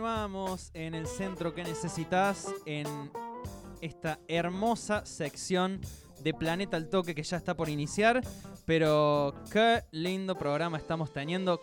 Continuamos 0.00 0.70
en 0.72 0.94
el 0.94 1.06
centro 1.06 1.54
que 1.54 1.62
necesitas 1.62 2.48
en 2.64 2.86
esta 3.82 4.18
hermosa 4.28 5.04
sección 5.04 5.78
de 6.22 6.32
Planeta 6.32 6.78
al 6.78 6.88
Toque 6.88 7.14
que 7.14 7.22
ya 7.22 7.36
está 7.36 7.54
por 7.54 7.68
iniciar. 7.68 8.22
Pero 8.64 9.34
qué 9.52 9.82
lindo 9.90 10.38
programa 10.38 10.78
estamos 10.78 11.12
teniendo. 11.12 11.60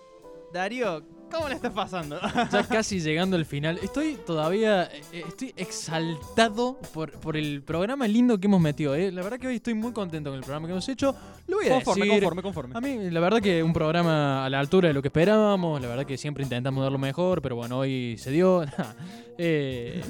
Darío, 0.53 1.03
¿cómo 1.31 1.49
le 1.49 1.55
estás 1.55 1.73
pasando? 1.73 2.19
Ya 2.51 2.63
casi 2.67 2.99
llegando 3.01 3.35
al 3.35 3.45
final. 3.45 3.79
Estoy 3.81 4.17
todavía. 4.25 4.83
eh, 5.11 5.23
Estoy 5.27 5.53
exaltado 5.57 6.79
por, 6.93 7.11
por 7.11 7.37
el 7.37 7.61
programa 7.63 8.07
lindo 8.07 8.37
que 8.39 8.47
hemos 8.47 8.61
metido. 8.61 8.95
eh. 8.95 9.11
La 9.11 9.21
verdad 9.23 9.39
que 9.39 9.47
hoy 9.47 9.55
estoy 9.57 9.73
muy 9.73 9.91
contento 9.91 10.29
con 10.29 10.37
el 10.37 10.43
programa 10.43 10.67
que 10.67 10.71
hemos 10.71 10.87
hecho. 10.89 11.15
Lo 11.47 11.57
voy 11.57 11.67
a 11.67 11.75
conforme, 11.75 12.05
decir. 12.05 12.19
conforme, 12.23 12.41
conforme. 12.41 12.77
A 12.77 12.81
mí, 12.81 13.09
la 13.09 13.19
verdad 13.19 13.41
que 13.41 13.63
un 13.63 13.73
programa 13.73 14.45
a 14.45 14.49
la 14.49 14.59
altura 14.59 14.87
de 14.89 14.93
lo 14.93 15.01
que 15.01 15.07
esperábamos. 15.07 15.81
La 15.81 15.87
verdad 15.87 16.05
que 16.05 16.17
siempre 16.17 16.43
intentamos 16.43 16.83
dar 16.83 16.91
lo 16.91 16.97
mejor, 16.97 17.41
pero 17.41 17.55
bueno, 17.55 17.77
hoy 17.79 18.17
se 18.17 18.31
dio. 18.31 18.63
eh, 19.37 20.01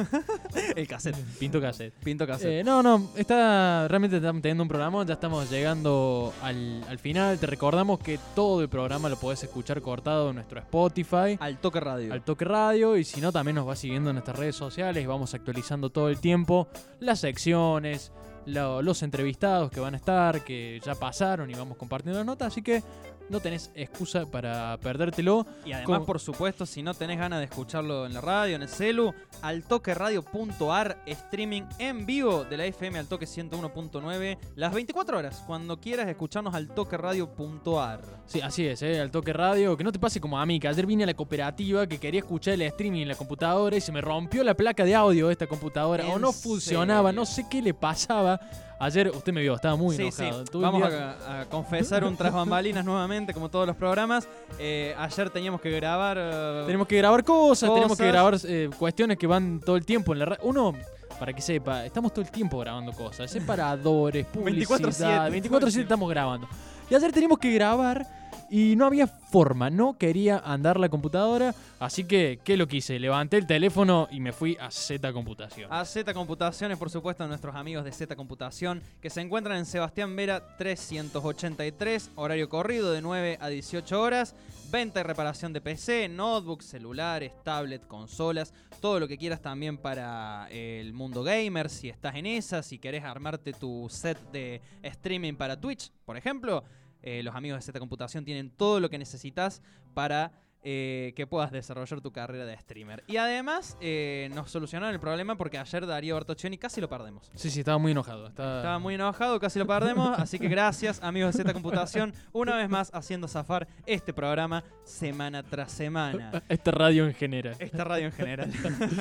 El 0.75 0.87
cassette. 0.87 1.15
pinto 1.39 1.59
cassette. 1.61 1.93
Pinto 2.03 2.25
cassette. 2.25 2.61
Eh, 2.61 2.63
no, 2.63 2.81
no, 2.81 3.11
está 3.15 3.87
realmente 3.87 4.17
estamos 4.17 4.41
teniendo 4.41 4.63
un 4.63 4.69
programa, 4.69 5.05
ya 5.05 5.13
estamos 5.13 5.49
llegando 5.49 6.33
al, 6.41 6.83
al 6.89 6.97
final. 6.99 7.37
Te 7.37 7.45
recordamos 7.47 7.99
que 7.99 8.19
todo 8.35 8.61
el 8.61 8.69
programa 8.69 9.09
lo 9.09 9.17
podés 9.17 9.43
escuchar 9.43 9.81
cortado 9.81 10.29
en 10.29 10.35
nuestro 10.35 10.59
Spotify, 10.59 11.06
al 11.13 11.57
Toque 11.59 11.79
Radio. 11.79 12.13
al 12.13 12.23
Toque 12.23 12.45
Radio, 12.45 12.97
y 12.97 13.03
si 13.03 13.21
no, 13.21 13.31
también 13.31 13.55
nos 13.55 13.67
va 13.67 13.75
siguiendo 13.75 14.09
en 14.09 14.15
nuestras 14.15 14.37
redes 14.37 14.55
sociales. 14.55 15.05
Vamos 15.07 15.33
actualizando 15.33 15.89
todo 15.89 16.09
el 16.09 16.19
tiempo 16.19 16.67
las 16.99 17.19
secciones, 17.19 18.11
lo- 18.45 18.81
los 18.81 19.03
entrevistados 19.03 19.71
que 19.71 19.79
van 19.79 19.93
a 19.93 19.97
estar, 19.97 20.43
que 20.43 20.79
ya 20.85 20.95
pasaron 20.95 21.49
y 21.49 21.53
vamos 21.53 21.77
compartiendo 21.77 22.19
las 22.19 22.25
notas, 22.25 22.47
así 22.49 22.61
que 22.61 22.81
no 23.29 23.39
tenés 23.39 23.71
excusa 23.75 24.25
para 24.25 24.77
perdértelo. 24.81 25.45
Y 25.65 25.73
además, 25.73 26.01
por 26.05 26.19
supuesto, 26.19 26.65
si 26.65 26.81
no 26.83 26.93
tenés 26.93 27.17
ganas 27.17 27.39
de 27.39 27.45
escucharlo 27.45 28.05
en 28.05 28.13
la 28.13 28.21
radio, 28.21 28.55
en 28.55 28.61
el 28.61 28.69
celu, 28.69 29.13
altoqueradio.ar, 29.41 30.97
streaming 31.05 31.63
en 31.79 32.05
vivo 32.05 32.43
de 32.43 32.57
la 32.57 32.65
FM 32.65 32.99
al 32.99 33.07
toque 33.07 33.25
101.9, 33.25 34.37
las 34.55 34.73
24 34.73 35.17
horas, 35.17 35.43
cuando 35.45 35.79
quieras 35.79 36.07
escucharnos 36.07 36.53
al 36.53 36.67
toqueradio.ar. 36.69 38.01
Sí, 38.25 38.41
así 38.41 38.65
es, 38.67 38.81
¿eh? 38.81 38.99
al 38.99 39.11
toque 39.11 39.33
radio. 39.33 39.77
Que 39.77 39.83
no 39.83 39.91
te 39.91 39.99
pase 39.99 40.19
como 40.19 40.39
a 40.39 40.45
mí, 40.45 40.59
que 40.59 40.67
ayer 40.67 40.85
vine 40.85 41.03
a 41.03 41.07
la 41.07 41.13
cooperativa 41.13 41.87
que 41.87 41.99
quería 41.99 42.19
escuchar 42.19 42.55
el 42.55 42.61
streaming 42.63 43.01
en 43.01 43.07
la 43.07 43.15
computadora 43.15 43.75
y 43.75 43.81
se 43.81 43.91
me 43.91 44.01
rompió 44.01 44.43
la 44.43 44.53
placa 44.55 44.83
de 44.83 44.95
audio 44.95 45.27
de 45.27 45.33
esta 45.33 45.47
computadora. 45.47 46.05
O 46.07 46.15
¿En 46.15 46.21
no 46.21 46.31
funcionaba, 46.31 47.09
serio? 47.09 47.21
no 47.21 47.25
sé 47.25 47.45
qué 47.49 47.61
le 47.61 47.73
pasaba. 47.73 48.39
Ayer 48.79 49.09
usted 49.09 49.33
me 49.33 49.41
vio, 49.41 49.55
estaba 49.55 49.75
muy 49.75 49.95
sí, 49.95 50.03
enojado. 50.03 50.45
sí. 50.45 50.51
Vamos 50.59 50.83
a, 50.83 51.41
a 51.41 51.45
confesar 51.45 52.03
un 52.03 52.15
tras 52.15 52.31
bambalinas 52.31 52.85
nuevamente, 52.85 53.33
como 53.33 53.49
todos 53.49 53.65
los 53.65 53.75
programas. 53.75 54.27
Eh, 54.59 54.93
ayer 54.99 55.29
teníamos 55.31 55.61
que 55.61 55.71
grabar. 55.71 56.17
eh, 56.19 56.63
Tenemos 56.67 56.87
que 56.87 56.97
grabar 56.97 57.23
cosas, 57.23 57.73
tenemos 57.73 57.97
que 57.97 58.07
grabar 58.07 58.37
eh, 58.43 58.69
cuestiones 58.77 59.17
que 59.17 59.25
van 59.25 59.59
todo 59.61 59.77
el 59.77 59.85
tiempo 59.85 60.13
en 60.13 60.19
la 60.19 60.25
radio. 60.25 60.43
Uno, 60.43 60.73
para 61.19 61.33
que 61.33 61.41
sepa, 61.41 61.85
estamos 61.85 62.13
todo 62.13 62.21
el 62.23 62.29
tiempo 62.29 62.59
grabando 62.59 62.91
cosas. 62.93 63.31
Separadores, 63.31 64.27
publicidad. 64.27 65.29
24/7. 65.31 65.49
24-7 65.49 65.81
estamos 65.81 66.07
grabando. 66.09 66.47
Y 66.89 66.93
ayer 66.93 67.11
teníamos 67.11 67.39
que 67.39 67.51
grabar 67.51 68.05
y 68.49 68.75
no 68.75 68.85
había 68.85 69.07
forma, 69.07 69.69
no 69.69 69.97
quería 69.97 70.39
andar 70.39 70.79
la 70.79 70.89
computadora. 70.89 71.53
Así 71.79 72.05
que, 72.05 72.39
¿qué 72.43 72.57
lo 72.57 72.67
quise? 72.67 72.99
Levanté 72.99 73.37
el 73.37 73.45
teléfono 73.45 74.07
y 74.11 74.19
me 74.19 74.31
fui 74.31 74.57
a 74.59 74.71
Z 74.71 75.13
Computación. 75.13 75.71
A 75.71 75.85
Z 75.85 76.13
Computaciones, 76.13 76.77
por 76.77 76.89
supuesto, 76.89 77.23
a 77.23 77.27
nuestros 77.27 77.55
amigos 77.55 77.83
de 77.83 77.91
Z 77.91 78.15
Computación, 78.15 78.81
que 79.01 79.09
se 79.09 79.21
encuentran 79.21 79.57
en 79.57 79.65
Sebastián 79.65 80.15
Vera 80.15 80.57
383, 80.57 82.11
horario 82.15 82.49
corrido 82.49 82.91
de 82.91 83.01
9 83.01 83.37
a 83.39 83.47
18 83.49 84.01
horas. 84.01 84.35
Venta 84.69 84.99
y 84.99 85.03
reparación 85.03 85.53
de 85.53 85.61
PC, 85.61 86.09
notebooks, 86.09 86.65
celulares, 86.65 87.31
tablet, 87.45 87.87
consolas, 87.87 88.53
todo 88.81 88.99
lo 88.99 89.07
que 89.07 89.17
quieras 89.17 89.41
también 89.41 89.77
para 89.77 90.49
el 90.49 90.91
mundo 90.91 91.23
gamer. 91.23 91.69
Si 91.69 91.87
estás 91.87 92.15
en 92.15 92.25
esa, 92.25 92.61
si 92.61 92.77
querés 92.77 93.05
armarte 93.05 93.53
tu 93.53 93.87
set 93.89 94.19
de 94.31 94.61
streaming 94.83 95.35
para 95.35 95.57
Twitch, 95.57 95.89
por 96.05 96.17
ejemplo, 96.17 96.65
eh, 97.07 97.23
los 97.23 97.35
amigos 97.35 97.59
de 97.59 97.61
Z 97.61 97.79
Computación 97.79 98.25
tienen 98.25 98.49
todo 98.49 98.81
lo 98.81 98.89
que 98.89 98.97
necesitas 98.97 99.61
para 99.93 100.33
eh, 100.63 101.13
que 101.15 101.27
puedas 101.27 101.51
desarrollar 101.51 102.01
tu 102.01 102.11
carrera 102.11 102.45
de 102.45 102.57
streamer. 102.57 103.03
Y 103.07 103.17
además 103.17 103.77
eh, 103.79 104.29
nos 104.33 104.51
solucionaron 104.51 104.93
el 104.93 104.99
problema 104.99 105.35
porque 105.37 105.57
ayer 105.57 105.85
Darío 105.85 106.15
Bertoccioni 106.15 106.57
casi 106.57 106.81
lo 106.81 106.89
perdemos. 106.89 107.31
Sí, 107.35 107.49
sí, 107.49 107.59
estaba 107.59 107.77
muy 107.77 107.91
enojado. 107.91 108.27
Estaba... 108.27 108.57
Estaba 108.57 108.79
muy 108.79 108.95
enojado, 108.95 109.39
casi 109.39 109.59
lo 109.59 109.67
perdemos. 109.67 110.17
así 110.19 110.39
que 110.39 110.47
gracias, 110.47 111.01
amigos 111.03 111.35
de 111.35 111.43
Z 111.43 111.53
Computación, 111.53 112.13
una 112.33 112.57
vez 112.57 112.69
más 112.69 112.89
haciendo 112.93 113.27
zafar 113.27 113.67
este 113.85 114.13
programa 114.13 114.63
semana 114.83 115.43
tras 115.43 115.71
semana. 115.71 116.43
Esta 116.49 116.71
radio 116.71 117.05
en 117.05 117.13
general. 117.13 117.55
Esta 117.59 117.83
radio 117.83 118.07
en 118.07 118.11
general. 118.11 118.51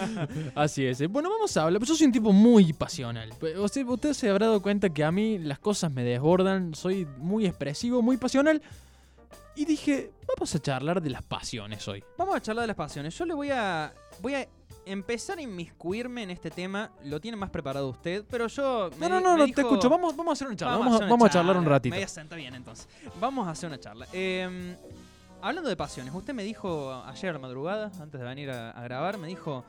Así 0.54 0.84
es. 0.86 1.00
eh. 1.00 1.06
Bueno, 1.06 1.30
vamos 1.30 1.56
a 1.56 1.62
hablar. 1.64 1.82
Yo 1.82 1.94
soy 1.94 2.06
un 2.06 2.12
tipo 2.12 2.32
muy 2.32 2.72
pasional. 2.72 3.30
Usted, 3.56 3.86
usted 3.86 4.12
se 4.12 4.30
habrá 4.30 4.46
dado 4.46 4.62
cuenta 4.62 4.90
que 4.90 5.04
a 5.04 5.10
mí 5.10 5.38
las 5.38 5.58
cosas 5.58 5.90
me 5.90 6.02
desbordan. 6.02 6.74
Soy 6.74 7.06
muy 7.18 7.46
expresivo, 7.46 8.02
muy 8.02 8.16
pasional. 8.16 8.62
Y 9.54 9.64
dije, 9.64 10.12
vamos 10.36 10.54
a 10.54 10.58
charlar 10.60 11.00
de 11.00 11.10
las 11.10 11.22
pasiones 11.22 11.86
hoy. 11.88 12.04
Vamos 12.18 12.36
a 12.36 12.40
charlar 12.42 12.62
de 12.64 12.66
las 12.68 12.76
pasiones. 12.76 13.16
Yo 13.16 13.24
le 13.24 13.34
voy 13.34 13.50
a. 13.50 13.92
Voy 14.20 14.34
a 14.34 14.46
empezar 14.84 15.38
a 15.38 15.42
inmiscuirme 15.42 16.22
en 16.24 16.30
este 16.30 16.50
tema. 16.50 16.90
Lo 17.04 17.20
tiene 17.20 17.36
más 17.36 17.50
preparado 17.50 17.88
usted, 17.88 18.24
pero 18.30 18.46
yo. 18.48 18.90
No, 18.90 18.96
me 18.98 19.08
no, 19.08 19.20
no, 19.20 19.32
me 19.32 19.38
no, 19.38 19.44
dijo- 19.46 19.54
te 19.56 19.60
escucho. 19.62 19.88
Vamos, 19.88 20.14
vamos 20.16 20.30
a 20.30 20.34
hacer 20.34 20.46
una 20.48 20.56
charla. 20.56 20.76
Vamos, 20.76 20.92
a, 20.92 20.96
hacer 20.96 21.04
una 21.04 21.10
vamos 21.12 21.28
a 21.28 21.32
charlar 21.32 21.56
un 21.56 21.64
ratito. 21.64 21.92
Me 21.94 21.98
voy 21.98 22.04
a 22.04 22.08
sentar 22.08 22.38
bien 22.38 22.54
entonces. 22.54 22.86
Vamos 23.18 23.48
a 23.48 23.52
hacer 23.52 23.68
una 23.68 23.80
charla. 23.80 24.06
Eh, 24.12 24.76
hablando 25.40 25.68
de 25.70 25.76
pasiones, 25.76 26.12
usted 26.14 26.34
me 26.34 26.42
dijo 26.44 26.92
ayer 27.06 27.30
a 27.30 27.32
la 27.32 27.38
madrugada, 27.38 27.90
antes 28.00 28.20
de 28.20 28.26
venir 28.26 28.50
a, 28.50 28.70
a 28.72 28.82
grabar, 28.82 29.16
me 29.18 29.28
dijo. 29.28 29.64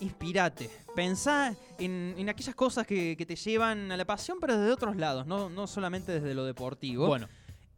Inspirate, 0.00 0.70
pensá 0.96 1.54
en, 1.78 2.14
en 2.16 2.28
aquellas 2.30 2.54
cosas 2.54 2.86
que, 2.86 3.16
que 3.18 3.26
te 3.26 3.36
llevan 3.36 3.92
a 3.92 3.98
la 3.98 4.06
pasión, 4.06 4.38
pero 4.40 4.56
desde 4.56 4.72
otros 4.72 4.96
lados, 4.96 5.26
no, 5.26 5.50
no 5.50 5.66
solamente 5.66 6.12
desde 6.12 6.32
lo 6.32 6.46
deportivo. 6.46 7.06
Bueno, 7.06 7.28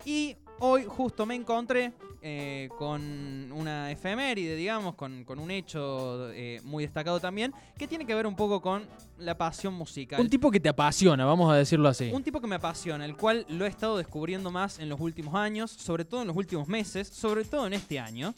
Y 0.04 0.36
hoy 0.64 0.84
justo 0.84 1.26
me 1.26 1.34
encontré 1.34 1.92
eh, 2.22 2.68
con 2.78 3.50
una 3.52 3.90
efeméride, 3.90 4.54
digamos, 4.54 4.94
con, 4.94 5.24
con 5.24 5.40
un 5.40 5.50
hecho 5.50 6.30
eh, 6.32 6.60
muy 6.62 6.84
destacado 6.84 7.18
también, 7.18 7.52
que 7.76 7.88
tiene 7.88 8.06
que 8.06 8.14
ver 8.14 8.28
un 8.28 8.36
poco 8.36 8.60
con 8.60 8.86
la 9.18 9.36
pasión 9.36 9.74
musical. 9.74 10.20
un 10.20 10.30
tipo 10.30 10.50
que 10.52 10.60
te 10.60 10.68
apasiona, 10.68 11.24
vamos 11.24 11.52
a 11.52 11.56
decirlo 11.56 11.88
así. 11.88 12.10
Un 12.12 12.22
tipo 12.22 12.40
que 12.40 12.46
me 12.46 12.54
apasiona, 12.54 13.04
el 13.04 13.16
cual 13.16 13.44
lo 13.48 13.66
he 13.66 13.68
estado 13.68 13.96
descubriendo 13.98 14.52
más 14.52 14.78
en 14.78 14.88
los 14.88 15.00
últimos 15.00 15.34
años, 15.34 15.72
sobre 15.72 16.04
todo 16.04 16.22
en 16.22 16.28
los 16.28 16.36
últimos 16.36 16.68
meses, 16.68 17.08
sobre 17.08 17.44
todo 17.44 17.66
en 17.66 17.72
este 17.72 17.98
año. 17.98 18.32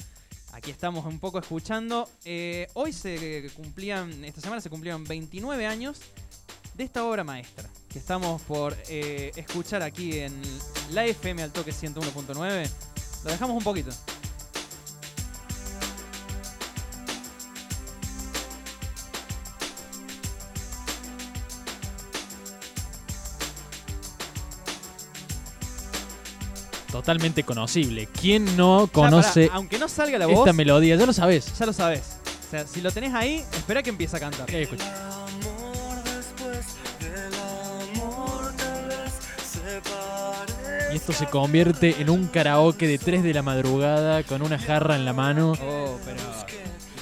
Aquí 0.54 0.70
estamos 0.70 1.04
un 1.04 1.18
poco 1.18 1.38
escuchando. 1.38 2.08
Eh, 2.24 2.68
hoy 2.72 2.94
se 2.94 3.50
cumplían, 3.54 4.24
esta 4.24 4.40
semana 4.40 4.62
se 4.62 4.70
cumplieron 4.70 5.04
29 5.04 5.66
años 5.66 6.00
de 6.74 6.84
esta 6.84 7.04
obra 7.04 7.22
maestra 7.22 7.68
que 7.94 8.00
estamos 8.00 8.42
por 8.42 8.76
eh, 8.88 9.30
escuchar 9.36 9.80
aquí 9.84 10.18
en 10.18 10.34
la 10.90 11.06
FM 11.06 11.44
al 11.44 11.52
toque 11.52 11.70
101.9. 11.70 12.68
Lo 13.22 13.30
dejamos 13.30 13.56
un 13.56 13.62
poquito. 13.62 13.90
Totalmente 26.90 27.44
conocible. 27.44 28.08
¿Quién 28.20 28.56
no 28.56 28.88
conoce 28.92 29.48
aunque 29.52 29.78
no 29.78 29.88
salga 29.88 30.18
la 30.18 30.26
voz, 30.26 30.40
esta 30.40 30.52
melodía? 30.52 30.96
Ya 30.96 31.06
lo 31.06 31.12
sabes. 31.12 31.56
ya 31.56 31.64
lo 31.64 31.72
sabes. 31.72 32.18
O 32.48 32.50
sea, 32.50 32.66
si 32.66 32.80
lo 32.80 32.90
tenés 32.90 33.14
ahí, 33.14 33.44
espera 33.52 33.84
que 33.84 33.90
empiece 33.90 34.16
a 34.16 34.20
cantar. 34.20 34.50
Eh, 34.52 34.62
escucha. 34.62 35.13
Y 40.94 40.96
esto 40.96 41.12
se 41.12 41.26
convierte 41.26 41.96
en 42.00 42.08
un 42.10 42.26
karaoke 42.28 42.86
de 42.86 42.98
3 42.98 43.22
de 43.22 43.34
la 43.34 43.42
madrugada 43.42 44.22
con 44.22 44.42
una 44.42 44.58
jarra 44.58 44.96
en 44.96 45.04
la 45.04 45.12
mano. 45.12 45.52
Oh, 45.62 45.98
pero 46.04 46.18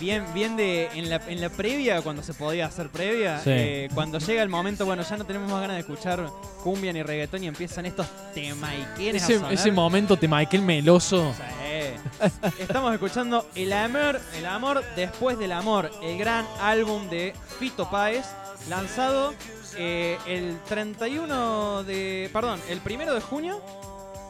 bien, 0.00 0.24
bien 0.34 0.56
de 0.56 0.88
en 0.94 1.08
la, 1.10 1.16
en 1.28 1.40
la 1.40 1.48
previa, 1.48 2.02
cuando 2.02 2.22
se 2.22 2.34
podía 2.34 2.66
hacer 2.66 2.88
previa, 2.88 3.38
Sí. 3.38 3.50
eh, 3.52 3.88
cuando 3.94 4.18
llega 4.18 4.42
el 4.42 4.48
momento, 4.48 4.84
bueno, 4.84 5.02
ya 5.08 5.16
no 5.16 5.24
tenemos 5.24 5.50
más 5.50 5.60
ganas 5.60 5.76
de 5.76 5.80
escuchar 5.80 6.26
cumbia 6.64 6.92
ni 6.92 7.02
reggaetón 7.02 7.44
y 7.44 7.48
empiezan 7.48 7.86
estos 7.86 8.06
temaiquenes 8.34 9.22
Ese, 9.22 9.34
a 9.34 9.36
sonar. 9.38 9.52
ese 9.52 9.70
momento 9.70 10.16
te 10.16 10.26
Michael 10.26 10.62
Meloso. 10.62 11.32
Sí. 11.36 12.28
Estamos 12.60 12.92
escuchando 12.94 13.46
El 13.54 13.72
Amor, 13.72 14.20
El 14.36 14.46
Amor 14.46 14.82
Después 14.96 15.38
del 15.38 15.52
Amor, 15.52 15.90
el 16.02 16.18
gran 16.18 16.46
álbum 16.60 17.08
de 17.08 17.32
Fito 17.58 17.88
Páez, 17.90 18.24
lanzado 18.68 19.34
eh, 19.76 20.18
el 20.26 20.58
31 20.68 21.84
de. 21.84 22.30
Perdón, 22.32 22.60
el 22.68 22.80
primero 22.80 23.14
de 23.14 23.20
junio 23.20 23.60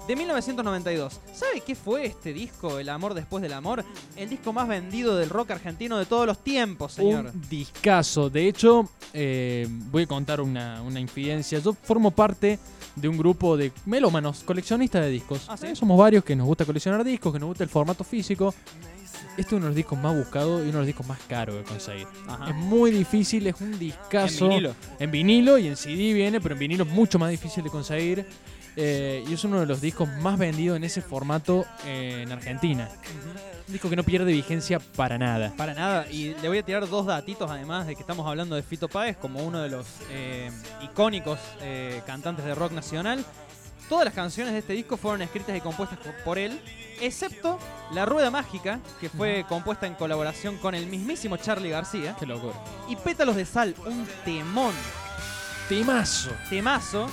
de 0.07 0.17
1992. 0.17 1.21
¿Sabe 1.33 1.61
qué 1.61 1.75
fue 1.75 2.05
este 2.07 2.33
disco, 2.33 2.79
El 2.79 2.89
Amor 2.89 3.15
Después 3.15 3.43
del 3.43 3.53
Amor? 3.53 3.85
El 4.17 4.29
disco 4.29 4.53
más 4.53 4.67
vendido 4.69 5.17
del 5.17 5.31
rock 5.31 5.53
argentino 5.53 5.99
de 5.99 6.07
todos 6.07 6.27
los 6.27 6.39
tiempos, 6.39 6.95
señor. 6.95 7.27
Un 7.27 7.49
discazo. 7.49 8.29
De 8.29 8.49
hecho, 8.49 8.89
eh, 9.13 9.67
voy 9.91 10.05
a 10.05 10.07
contar 10.07 10.41
una, 10.41 10.83
una 10.83 10.99
infidencia. 11.01 11.59
Yo 11.61 11.73
formo 11.73 12.11
parte 12.11 12.59
de 12.97 13.09
un 13.09 13.17
grupo 13.17 13.57
de 13.57 13.73
melómanos, 13.87 14.43
coleccionistas 14.45 15.03
de 15.03 15.11
discos. 15.11 15.47
Ah, 15.49 15.57
¿sí? 15.57 15.67
Eh, 15.69 15.77
Somos 15.77 15.99
varios 15.99 16.25
que 16.25 16.37
nos 16.37 16.47
gusta 16.47 16.65
coleccionar 16.65 17.03
discos, 17.05 17.33
que 17.33 17.39
nos 17.39 17.49
gusta 17.49 17.65
el 17.65 17.71
formato 17.71 18.05
físico. 18.05 18.55
Este 19.37 19.43
es 19.43 19.53
uno 19.53 19.63
de 19.63 19.69
los 19.69 19.77
discos 19.77 19.99
más 19.99 20.15
buscados 20.15 20.61
y 20.61 20.65
uno 20.65 20.73
de 20.73 20.79
los 20.79 20.87
discos 20.87 21.07
más 21.07 21.19
caros 21.27 21.57
de 21.57 21.63
conseguir. 21.63 22.07
Ajá. 22.29 22.51
Es 22.51 22.55
muy 22.55 22.91
difícil, 22.91 23.47
es 23.47 23.61
un 23.61 23.73
En 23.73 23.79
discazo. 23.79 24.49
vinilo. 24.49 24.75
En 24.99 25.11
vinilo 25.11 25.59
y 25.59 25.69
en 25.69 25.77
CD 25.77 26.13
viene, 26.13 26.41
pero 26.41 26.55
en 26.55 26.59
vinilo 26.59 26.85
es 26.85 26.91
mucho 26.91 27.19
más 27.19 27.31
difícil 27.31 27.65
de 27.65 27.71
conseguir. 27.71 28.27
Eh, 28.77 29.23
y 29.29 29.35
es 29.35 29.45
uno 29.45 29.61
de 29.61 29.67
los 29.67 29.81
discos 29.83 30.09
más 30.21 30.39
vendidos 30.39 30.77
en 30.77 30.85
ese 30.85 31.03
formato 31.03 31.65
eh, 31.85 32.21
en 32.23 32.33
Argentina. 32.33 32.89
Un 33.69 33.73
disco 33.73 33.89
que 33.91 33.97
no 33.97 34.03
pierde 34.03 34.33
vigencia 34.33 34.79
para 34.81 35.19
nada. 35.19 35.53
Para 35.57 35.75
nada, 35.75 36.07
y 36.11 36.35
le 36.41 36.49
voy 36.49 36.59
a 36.59 36.63
tirar 36.63 36.89
dos 36.89 37.07
datitos 37.07 37.51
además 37.51 37.87
de 37.87 37.95
que 37.95 38.01
estamos 38.01 38.27
hablando 38.27 38.55
de 38.57 38.63
Fito 38.63 38.89
Páez 38.89 39.17
como 39.19 39.41
uno 39.45 39.61
de 39.61 39.69
los 39.69 39.87
eh, 40.11 40.51
icónicos 40.83 41.39
eh, 41.61 42.01
cantantes 42.07 42.45
de 42.45 42.55
rock 42.55 42.73
nacional. 42.73 43.25
Todas 43.93 44.07
las 44.07 44.15
canciones 44.15 44.55
de 44.55 44.61
este 44.61 44.73
disco 44.73 44.97
fueron 44.97 45.21
escritas 45.21 45.55
y 45.55 45.61
compuestas 45.61 45.99
por- 46.25 46.39
él, 46.39 46.59
excepto 47.03 47.59
La 47.93 48.07
Rueda 48.07 48.31
Mágica, 48.31 48.81
que 48.99 49.11
fue 49.11 49.45
compuesta 49.47 49.87
en 49.87 49.93
colaboración 49.93 50.57
con 50.57 50.75
el 50.75 50.87
mismísimo 50.87 51.37
Charlie 51.37 51.69
García, 51.69 52.17
Qué 52.19 52.25
locura. 52.25 52.55
y 52.89 52.97
Pétalos 52.97 53.37
de 53.37 53.45
Sal, 53.45 53.75
un 53.85 54.09
temón, 54.25 54.73
Temazo. 55.69 56.31
temazo. 56.49 57.11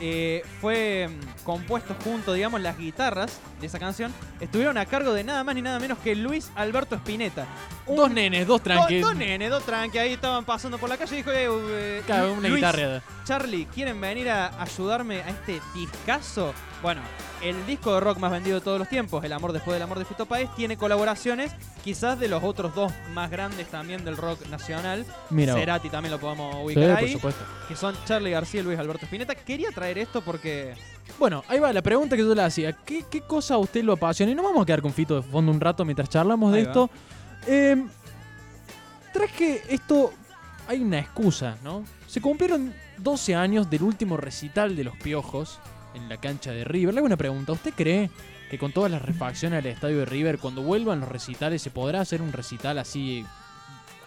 eh, 0.00 0.42
fue 0.62 1.06
mm, 1.08 1.44
compuesto 1.44 1.94
junto, 2.02 2.32
digamos, 2.32 2.62
las 2.62 2.78
guitarras 2.78 3.38
de 3.60 3.66
esa 3.66 3.78
canción. 3.78 4.12
Estuvieron 4.40 4.76
a 4.78 4.86
cargo 4.86 5.12
de 5.12 5.22
nada 5.24 5.44
más 5.44 5.54
ni 5.54 5.60
nada 5.62 5.78
menos 5.78 5.98
que 5.98 6.16
Luis 6.16 6.50
Alberto 6.56 6.96
Spinetta. 6.96 7.46
Un 7.86 7.96
Dos 7.96 8.10
nenes, 8.12 8.46
dos 8.46 8.62
tranqui. 8.62 9.00
Dos, 9.00 9.10
dos 9.10 9.18
nenes, 9.18 9.50
dos 9.50 9.64
tranqui, 9.64 9.98
ahí 9.98 10.12
estaban 10.12 10.44
pasando 10.44 10.78
por 10.78 10.88
la 10.88 10.96
calle 10.96 11.14
y 11.14 11.16
dijo, 11.18 11.30
eh, 11.32 11.48
eh, 11.48 12.02
Claro, 12.06 12.32
una 12.34 12.48
Luis, 12.48 12.54
guitarra. 12.62 13.02
Charlie, 13.24 13.66
¿quieren 13.66 14.00
venir 14.00 14.30
a 14.30 14.60
ayudarme 14.62 15.20
a 15.22 15.28
este 15.30 15.60
discazo? 15.74 16.54
Bueno, 16.80 17.00
el 17.42 17.64
disco 17.66 17.94
de 17.94 18.00
rock 18.00 18.18
más 18.18 18.30
vendido 18.30 18.58
de 18.58 18.64
todos 18.64 18.78
los 18.78 18.88
tiempos, 18.88 19.24
El 19.24 19.32
amor 19.32 19.52
después 19.52 19.74
del 19.74 19.82
amor 19.82 19.98
de 19.98 20.04
Fito 20.04 20.26
Páez, 20.26 20.48
tiene 20.56 20.76
colaboraciones 20.76 21.52
quizás 21.84 22.18
de 22.18 22.28
los 22.28 22.42
otros 22.44 22.74
dos 22.74 22.92
más 23.14 23.30
grandes 23.30 23.66
también 23.68 24.04
del 24.04 24.16
rock 24.16 24.46
nacional. 24.48 25.04
Mira, 25.30 25.52
vos. 25.52 25.60
Cerati 25.60 25.88
también 25.90 26.12
lo 26.12 26.18
podemos 26.20 26.54
Sí, 26.54 26.62
ubicar 26.64 26.88
por 26.94 26.98
ahí, 27.04 27.12
supuesto. 27.12 27.44
que 27.68 27.76
son 27.76 27.96
Charlie 28.04 28.30
García 28.30 28.60
y 28.60 28.64
Luis 28.64 28.78
Alberto 28.78 29.04
Spinetta. 29.06 29.34
Quería 29.34 29.70
traer 29.72 29.98
esto 29.98 30.20
porque 30.22 30.74
Bueno, 31.18 31.44
ahí 31.48 31.58
va 31.60 31.72
la 31.72 31.82
pregunta 31.82 32.16
que 32.16 32.22
yo 32.22 32.34
le 32.34 32.42
hacía. 32.42 32.72
¿Qué, 32.72 33.04
qué 33.10 33.20
cosa 33.22 33.54
a 33.54 33.58
usted 33.58 33.82
lo 33.84 33.92
apasiona? 33.94 34.30
Y 34.32 34.34
no 34.34 34.42
vamos 34.44 34.62
a 34.62 34.66
quedar 34.66 34.82
con 34.82 34.92
Fito 34.92 35.16
de 35.16 35.22
fondo 35.22 35.50
un 35.52 35.60
rato 35.60 35.84
mientras 35.84 36.08
charlamos 36.08 36.52
de 36.52 36.58
Ahí 36.58 36.64
va. 36.64 36.70
esto. 36.70 36.90
Eh, 37.46 37.84
traje 39.12 39.62
esto. 39.68 40.12
Hay 40.68 40.80
una 40.80 40.98
excusa, 41.00 41.56
¿no? 41.64 41.84
Se 42.06 42.20
cumplieron 42.20 42.72
12 42.98 43.34
años 43.34 43.68
del 43.68 43.82
último 43.82 44.16
recital 44.16 44.76
de 44.76 44.84
los 44.84 44.96
Piojos 44.96 45.58
en 45.94 46.08
la 46.08 46.16
cancha 46.18 46.52
de 46.52 46.64
River. 46.64 46.94
Le 46.94 46.98
hago 47.00 47.06
una 47.06 47.16
pregunta. 47.16 47.52
¿Usted 47.52 47.74
cree 47.74 48.10
que 48.50 48.58
con 48.58 48.72
todas 48.72 48.90
las 48.90 49.02
refacciones 49.02 49.58
al 49.58 49.66
estadio 49.66 49.98
de 49.98 50.04
River, 50.04 50.38
cuando 50.38 50.62
vuelvan 50.62 51.00
los 51.00 51.08
recitales, 51.08 51.60
se 51.62 51.70
podrá 51.70 52.00
hacer 52.00 52.22
un 52.22 52.32
recital 52.32 52.78
así 52.78 53.24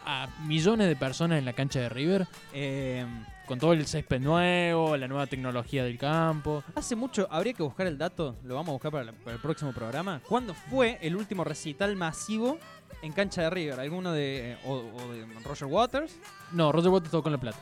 a 0.06 0.28
millones 0.46 0.88
de 0.88 0.96
personas 0.96 1.40
en 1.40 1.46
la 1.46 1.54
cancha 1.54 1.80
de 1.80 1.90
River? 1.90 2.28
eh, 2.54 3.06
Con 3.48 3.60
todo 3.60 3.74
el 3.74 3.86
césped 3.86 4.22
nuevo, 4.22 4.96
la 4.98 5.08
nueva 5.08 5.28
tecnología 5.28 5.84
del 5.84 5.98
campo. 5.98 6.64
hace 6.76 6.96
mucho, 6.96 7.28
habría 7.30 7.54
que 7.54 7.64
buscar 7.64 7.86
el 7.86 7.98
dato, 7.98 8.36
lo 8.44 8.56
vamos 8.56 8.70
a 8.70 8.74
buscar 8.74 8.92
para, 8.92 9.04
la- 9.04 9.12
para 9.14 9.36
el 9.36 9.42
próximo 9.42 9.72
programa. 9.74 10.22
¿Cuándo 10.28 10.54
fue 10.54 10.98
el 11.02 11.16
último 11.16 11.44
recital 11.44 11.96
masivo 11.96 12.58
en 13.02 13.12
cancha 13.14 13.44
de 13.44 13.50
River? 13.50 13.80
¿Alguno 13.80 14.12
de, 14.12 14.58
o, 14.66 14.74
o 14.76 15.12
de 15.14 15.26
Roger 15.44 15.68
Waters? 15.68 16.16
No, 16.52 16.72
Roger 16.72 16.90
Waters 16.90 17.12
tocó 17.12 17.30
en 17.30 17.34
la 17.34 17.40
plata. 17.40 17.58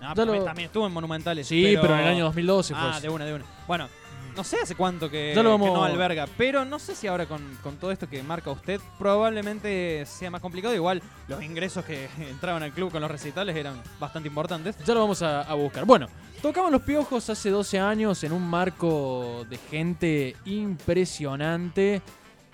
Ah, 0.00 0.08
Ya 0.08 0.14
también, 0.14 0.38
lo- 0.40 0.44
también 0.44 0.66
estuvo 0.66 0.86
en 0.86 0.92
Monumentales. 0.92 1.46
Sí, 1.46 1.76
pero, 1.80 1.94
en 1.94 2.00
el 2.00 2.08
año 2.08 2.24
2012 2.24 2.74
fue. 2.74 2.82
Ah, 2.82 2.90
eso. 2.92 3.00
de 3.00 3.08
una, 3.08 3.24
de 3.24 3.34
una. 3.34 3.44
Bueno, 3.66 3.88
no 4.36 4.42
sé 4.44 4.58
hace 4.60 4.74
cuánto 4.74 5.08
que, 5.08 5.32
Ya 5.34 5.42
lo 5.42 5.50
vamos- 5.50 5.72
no 5.72 5.84
alberga, 5.84 6.26
pero 6.36 6.64
no 6.64 6.78
sé 6.80 6.94
si 6.96 7.06
ahora 7.06 7.26
con, 7.26 7.40
con 7.62 7.76
todo 7.76 7.92
esto 7.92 8.08
que 8.08 8.22
marca 8.22 8.50
usted 8.50 8.80
probablemente 8.98 10.04
sea 10.06 10.30
más 10.30 10.40
complicado. 10.40 10.74
Igual 10.74 11.00
los 11.28 11.42
ingresos 11.42 11.84
que 11.84 12.08
entraban 12.30 12.62
al 12.62 12.72
club 12.72 12.90
con 12.90 13.00
los 13.00 13.10
recitales 13.10 13.54
eran 13.56 13.80
bastante 14.00 14.28
importantes. 14.28 14.76
Ya 14.84 14.92
lo 14.94 15.00
vamos 15.00 15.22
a, 15.22 15.42
a 15.42 15.54
buscar. 15.54 15.84
Bueno, 15.84 16.08
tocamos 16.42 16.70
los 16.72 16.82
piojos 16.82 17.30
hace 17.30 17.48
12 17.50 17.78
años 17.78 18.22
en 18.24 18.32
un 18.32 18.46
marco 18.46 19.46
de 19.48 19.56
gente 19.56 20.36
impresionante. 20.44 22.02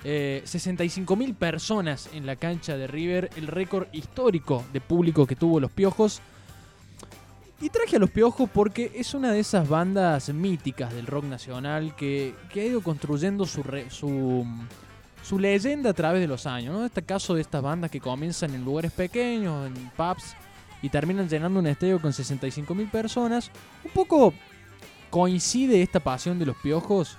Eh, 0.04 0.42
65 0.44 1.14
mil 1.16 1.34
personas 1.34 2.08
en 2.14 2.24
la 2.24 2.36
cancha 2.36 2.76
de 2.76 2.86
River, 2.86 3.30
el 3.36 3.46
récord 3.46 3.86
histórico 3.92 4.64
de 4.72 4.80
público 4.80 5.26
que 5.26 5.36
tuvo 5.36 5.60
los 5.60 5.70
piojos. 5.70 6.20
Y 7.60 7.68
traje 7.68 7.96
a 7.96 7.98
los 7.98 8.10
piojos 8.10 8.48
porque 8.48 8.90
es 8.94 9.12
una 9.12 9.30
de 9.32 9.40
esas 9.40 9.68
bandas 9.68 10.30
míticas 10.32 10.94
del 10.94 11.06
rock 11.06 11.24
nacional 11.26 11.94
que, 11.94 12.34
que 12.50 12.62
ha 12.62 12.64
ido 12.64 12.80
construyendo 12.82 13.44
su, 13.44 13.62
re- 13.62 13.90
su, 13.90 14.46
su 15.22 15.38
leyenda 15.38 15.90
a 15.90 15.92
través 15.92 16.22
de 16.22 16.26
los 16.26 16.46
años. 16.46 16.74
¿no? 16.74 16.86
Este 16.86 17.02
caso 17.02 17.34
de 17.34 17.42
estas 17.42 17.60
bandas 17.62 17.90
que 17.90 18.00
comienzan 18.00 18.54
en 18.54 18.64
lugares 18.64 18.92
pequeños, 18.92 19.66
en 19.66 19.74
pubs, 19.90 20.34
y 20.80 20.88
terminan 20.88 21.28
llenando 21.28 21.60
un 21.60 21.66
estadio 21.66 22.00
con 22.00 22.14
65 22.14 22.74
mil 22.74 22.88
personas. 22.88 23.50
Un 23.84 23.90
poco 23.90 24.32
coincide 25.10 25.82
esta 25.82 26.00
pasión 26.00 26.38
de 26.38 26.46
los 26.46 26.56
piojos. 26.56 27.18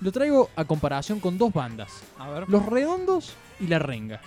Lo 0.00 0.12
traigo 0.12 0.50
a 0.56 0.64
comparación 0.64 1.20
con 1.20 1.38
dos 1.38 1.52
bandas, 1.52 1.90
A 2.18 2.28
ver, 2.28 2.48
Los 2.48 2.66
Redondos 2.66 3.32
y 3.60 3.66
La 3.68 3.78
Renga. 3.78 4.20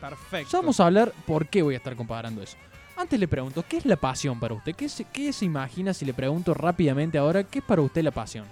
perfecto. 0.00 0.50
Ya 0.50 0.58
vamos 0.60 0.80
a 0.80 0.86
hablar 0.86 1.12
por 1.26 1.46
qué 1.46 1.62
voy 1.62 1.74
a 1.74 1.76
estar 1.78 1.94
comparando 1.94 2.42
eso. 2.42 2.56
Antes 2.96 3.18
le 3.18 3.28
pregunto, 3.28 3.64
¿qué 3.68 3.78
es 3.78 3.86
la 3.86 3.96
pasión 3.96 4.38
para 4.40 4.54
usted? 4.54 4.74
¿Qué 4.74 4.88
se, 4.88 5.04
qué 5.04 5.32
se 5.32 5.44
imagina 5.44 5.94
si 5.94 6.04
le 6.04 6.12
pregunto 6.14 6.54
rápidamente 6.54 7.18
ahora, 7.18 7.42
qué 7.44 7.60
es 7.60 7.64
para 7.64 7.80
usted 7.82 8.02
la 8.02 8.10
pasión? 8.10 8.46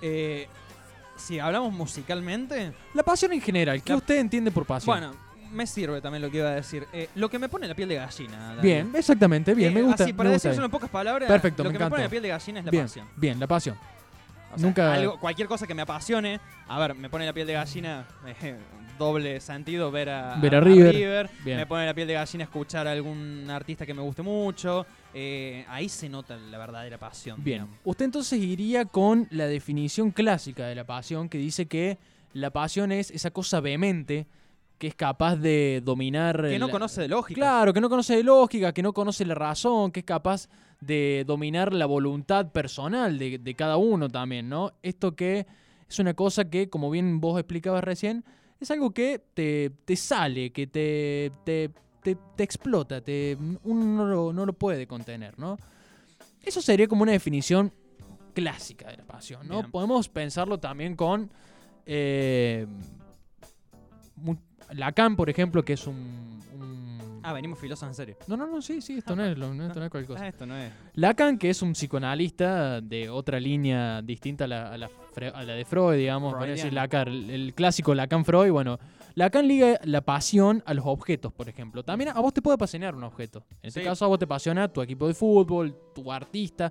Eh, 0.00 0.46
si 1.16 1.38
hablamos 1.38 1.72
musicalmente, 1.72 2.72
La 2.94 3.02
pasión 3.02 3.32
en 3.32 3.40
general, 3.40 3.82
¿qué 3.82 3.92
La- 3.92 3.98
usted 3.98 4.16
entiende 4.18 4.50
por 4.50 4.64
pasión? 4.64 4.98
bueno, 4.98 5.14
me 5.52 5.66
sirve 5.66 6.00
también 6.00 6.22
lo 6.22 6.30
que 6.30 6.38
iba 6.38 6.48
a 6.48 6.54
decir. 6.54 6.86
Eh, 6.92 7.08
lo 7.14 7.28
que 7.30 7.38
me 7.38 7.48
pone 7.48 7.66
la 7.68 7.74
piel 7.74 7.88
de 7.88 7.94
gallina. 7.96 8.56
Bien, 8.60 8.90
exactamente, 8.94 9.54
bien, 9.54 9.72
Eh, 9.72 9.74
me 9.74 9.82
gusta. 9.82 10.04
Así, 10.04 10.12
para 10.12 10.30
decirlo 10.30 10.64
en 10.64 10.70
pocas 10.70 10.90
palabras, 10.90 11.28
Perfecto, 11.28 11.62
lo 11.64 11.70
me 11.70 11.78
que 11.78 11.84
me 11.84 11.90
pone 11.90 12.02
la 12.04 12.08
piel 12.10 12.22
de 12.22 12.28
gallina 12.28 12.58
es 12.60 12.64
la 12.66 12.70
bien, 12.70 12.84
pasión. 12.84 13.08
bien, 13.16 13.40
la 13.40 13.46
pasión. 13.46 13.76
O 14.54 14.58
sea, 14.58 14.66
Nunca- 14.66 14.94
algo- 14.94 15.18
cualquier 15.20 15.48
cosa 15.48 15.66
que 15.66 15.74
me 15.74 15.82
apasione. 15.82 16.40
A 16.68 16.78
ver, 16.78 16.94
me 16.94 17.10
pone 17.10 17.26
la 17.26 17.32
piel 17.32 17.46
de 17.46 17.52
gallina. 17.54 18.06
eh, 18.42 18.56
doble 18.98 19.40
sentido 19.40 19.90
ver 19.90 20.08
a, 20.08 20.36
Ver 20.36 20.54
a 20.54 20.60
River. 20.60 21.28
Me 21.44 21.66
pone 21.66 21.84
la 21.84 21.92
piel 21.92 22.08
de 22.08 22.14
gallina 22.14 22.44
escuchar 22.44 22.86
a 22.88 22.92
algún 22.92 23.46
artista 23.50 23.84
que 23.84 23.92
me 23.92 24.00
guste 24.00 24.22
mucho. 24.22 24.86
eh, 25.12 25.64
ahí 25.68 25.88
se 25.90 26.08
nota 26.08 26.36
la 26.36 26.56
verdadera 26.58 26.96
pasión. 26.98 27.36
Bien, 27.44 27.58
digamos. 27.62 27.78
usted 27.84 28.04
entonces 28.06 28.38
iría 28.40 28.84
con 28.86 29.26
la 29.30 29.46
definición 29.46 30.10
clásica 30.12 30.66
de 30.66 30.74
la 30.74 30.84
pasión 30.84 31.28
que 31.28 31.36
dice 31.38 31.66
que 31.66 31.98
la 32.32 32.50
pasión 32.50 32.90
es 32.92 33.10
esa 33.10 33.30
cosa 33.30 33.60
vehemente 33.60 34.26
que 34.78 34.86
es 34.88 34.94
capaz 34.94 35.36
de 35.36 35.80
dominar... 35.84 36.42
Que 36.42 36.58
no 36.58 36.66
la- 36.66 36.72
conoce 36.72 37.02
de 37.02 37.08
lógica. 37.08 37.38
Claro, 37.40 37.72
que 37.72 37.80
no 37.80 37.88
conoce 37.88 38.16
de 38.16 38.22
lógica, 38.22 38.72
que 38.72 38.82
no 38.82 38.92
conoce 38.92 39.24
la 39.24 39.34
razón, 39.34 39.90
que 39.90 40.00
es 40.00 40.06
capaz 40.06 40.48
de 40.80 41.24
dominar 41.26 41.72
la 41.72 41.86
voluntad 41.86 42.52
personal 42.52 43.18
de, 43.18 43.38
de 43.38 43.54
cada 43.54 43.76
uno 43.78 44.08
también, 44.08 44.48
¿no? 44.48 44.72
Esto 44.82 45.16
que 45.16 45.46
es 45.88 45.98
una 45.98 46.12
cosa 46.14 46.50
que, 46.50 46.68
como 46.68 46.90
bien 46.90 47.20
vos 47.20 47.38
explicabas 47.38 47.82
recién, 47.82 48.24
es 48.60 48.70
algo 48.70 48.90
que 48.92 49.22
te, 49.34 49.70
te 49.84 49.96
sale, 49.96 50.50
que 50.52 50.66
te, 50.66 51.32
te, 51.44 51.70
te- 52.02 52.18
te 52.36 52.42
explota, 52.42 53.00
te, 53.00 53.36
uno 53.64 53.84
no 53.84 54.04
lo, 54.04 54.32
no 54.32 54.44
lo 54.44 54.52
puede 54.52 54.86
contener, 54.86 55.38
¿no? 55.38 55.56
Eso 56.42 56.60
sería 56.60 56.86
como 56.86 57.02
una 57.02 57.12
definición 57.12 57.72
clásica 58.34 58.88
de 58.90 58.98
la 58.98 59.04
pasión, 59.04 59.48
¿no? 59.48 59.60
Bien. 59.60 59.70
Podemos 59.70 60.08
pensarlo 60.10 60.58
también 60.58 60.94
con... 60.96 61.30
eh, 61.86 62.66
Lacan, 64.72 65.16
por 65.16 65.30
ejemplo, 65.30 65.64
que 65.64 65.74
es 65.74 65.86
un... 65.86 65.94
un- 66.54 67.20
Ah, 67.22 67.32
venimos 67.32 67.58
filosos 67.58 67.88
en 67.88 67.94
serio. 67.94 68.16
No, 68.28 68.36
no, 68.36 68.46
no, 68.46 68.62
sí, 68.62 68.80
sí, 68.80 68.98
esto 68.98 69.16
no 69.16 69.24
es, 69.24 69.36
lo- 69.36 69.52
no, 69.52 69.66
esto 69.66 69.78
no 69.80 69.86
es 69.86 69.90
cualquier 69.90 70.14
cosa. 70.16 70.24
Ah, 70.24 70.28
esto 70.28 70.46
no 70.46 70.56
es. 70.56 70.72
Lacan, 70.94 71.38
que 71.38 71.50
es 71.50 71.60
un 71.62 71.72
psicoanalista 71.72 72.80
de 72.80 73.10
otra 73.10 73.40
línea 73.40 74.00
distinta 74.02 74.44
a 74.44 74.48
la, 74.48 74.72
a 74.72 74.78
la, 74.78 74.88
Fre- 74.88 75.32
a 75.34 75.42
la 75.42 75.54
de 75.54 75.64
Freud, 75.64 75.96
digamos, 75.96 76.32
para 76.34 76.46
decir. 76.46 76.72
Lacan, 76.72 77.08
el, 77.08 77.30
el 77.30 77.54
clásico 77.54 77.94
Lacan-Freud, 77.94 78.50
bueno, 78.52 78.78
Lacan 79.16 79.48
liga 79.48 79.80
la 79.84 80.02
pasión 80.02 80.62
a 80.66 80.74
los 80.74 80.84
objetos, 80.86 81.32
por 81.32 81.48
ejemplo. 81.48 81.82
También 81.82 82.10
a 82.10 82.20
vos 82.20 82.32
te 82.34 82.42
puede 82.42 82.54
apasionar 82.56 82.94
un 82.94 83.02
objeto. 83.04 83.44
En 83.62 83.68
este 83.68 83.80
Sí. 83.80 83.86
caso 83.86 84.04
a 84.04 84.08
vos 84.08 84.18
te 84.18 84.26
apasiona 84.26 84.68
tu 84.68 84.80
equipo 84.82 85.08
de 85.08 85.14
fútbol, 85.14 85.74
tu 85.94 86.12
artista, 86.12 86.70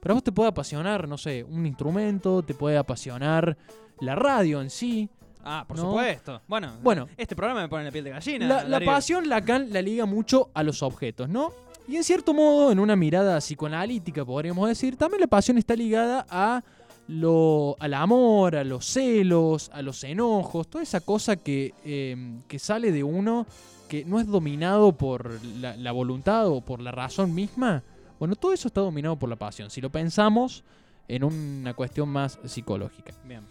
pero 0.00 0.12
a 0.12 0.14
vos 0.14 0.24
te 0.24 0.32
puede 0.32 0.48
apasionar, 0.48 1.06
no 1.06 1.16
sé, 1.18 1.44
un 1.44 1.66
instrumento, 1.66 2.42
te 2.42 2.54
puede 2.54 2.76
apasionar 2.78 3.56
la 4.00 4.14
radio 4.16 4.60
en 4.60 4.70
sí. 4.70 5.08
Ah, 5.44 5.64
por 5.66 5.76
No. 5.76 5.84
supuesto. 5.84 6.40
Bueno, 6.48 6.72
Bueno. 6.82 7.08
este 7.16 7.36
programa 7.36 7.62
me 7.62 7.68
pone 7.68 7.84
la 7.84 7.90
piel 7.90 8.04
de 8.04 8.10
gallina. 8.10 8.46
La, 8.46 8.64
la 8.64 8.80
pasión 8.80 9.28
Lacan 9.28 9.72
la 9.72 9.82
liga 9.82 10.06
mucho 10.06 10.50
a 10.54 10.62
los 10.62 10.82
objetos, 10.82 11.28
¿no? 11.28 11.52
Y 11.86 11.96
en 11.96 12.04
cierto 12.04 12.32
modo, 12.32 12.72
en 12.72 12.78
una 12.78 12.96
mirada 12.96 13.38
psicoanalítica, 13.40 14.24
podríamos 14.24 14.68
decir, 14.68 14.96
también 14.96 15.20
la 15.20 15.26
pasión 15.26 15.58
está 15.58 15.76
ligada 15.76 16.24
a 16.30 16.62
lo, 17.08 17.76
al 17.78 17.92
amor, 17.94 18.56
a 18.56 18.64
los 18.64 18.86
celos, 18.86 19.70
a 19.74 19.82
los 19.82 20.02
enojos, 20.04 20.68
toda 20.68 20.82
esa 20.82 21.00
cosa 21.00 21.36
que, 21.36 21.74
eh, 21.84 22.16
que 22.48 22.58
sale 22.58 22.90
de 22.90 23.04
uno 23.04 23.46
que 23.88 24.04
no 24.06 24.18
es 24.18 24.26
dominado 24.26 24.92
por 24.92 25.38
la, 25.60 25.76
la 25.76 25.92
voluntad 25.92 26.48
o 26.48 26.62
por 26.62 26.80
la 26.80 26.90
razón 26.90 27.34
misma. 27.34 27.82
Bueno, 28.18 28.34
todo 28.34 28.54
eso 28.54 28.68
está 28.68 28.80
dominado 28.80 29.16
por 29.16 29.28
la 29.28 29.36
pasión, 29.36 29.68
si 29.68 29.82
lo 29.82 29.90
pensamos 29.90 30.64
en 31.06 31.22
una 31.22 31.74
cuestión 31.74 32.08
más 32.08 32.38
psicológica. 32.46 33.12
Bien. 33.28 33.42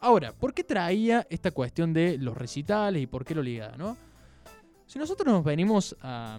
Ahora, 0.00 0.32
¿por 0.32 0.54
qué 0.54 0.64
traía 0.64 1.26
esta 1.30 1.50
cuestión 1.50 1.92
de 1.92 2.16
los 2.18 2.36
recitales 2.36 3.02
y 3.02 3.06
por 3.06 3.24
qué 3.24 3.34
lo 3.34 3.42
ligaba, 3.42 3.76
no? 3.76 3.96
Si 4.86 4.98
nosotros 4.98 5.32
nos 5.32 5.44
venimos 5.44 5.94
a, 6.02 6.38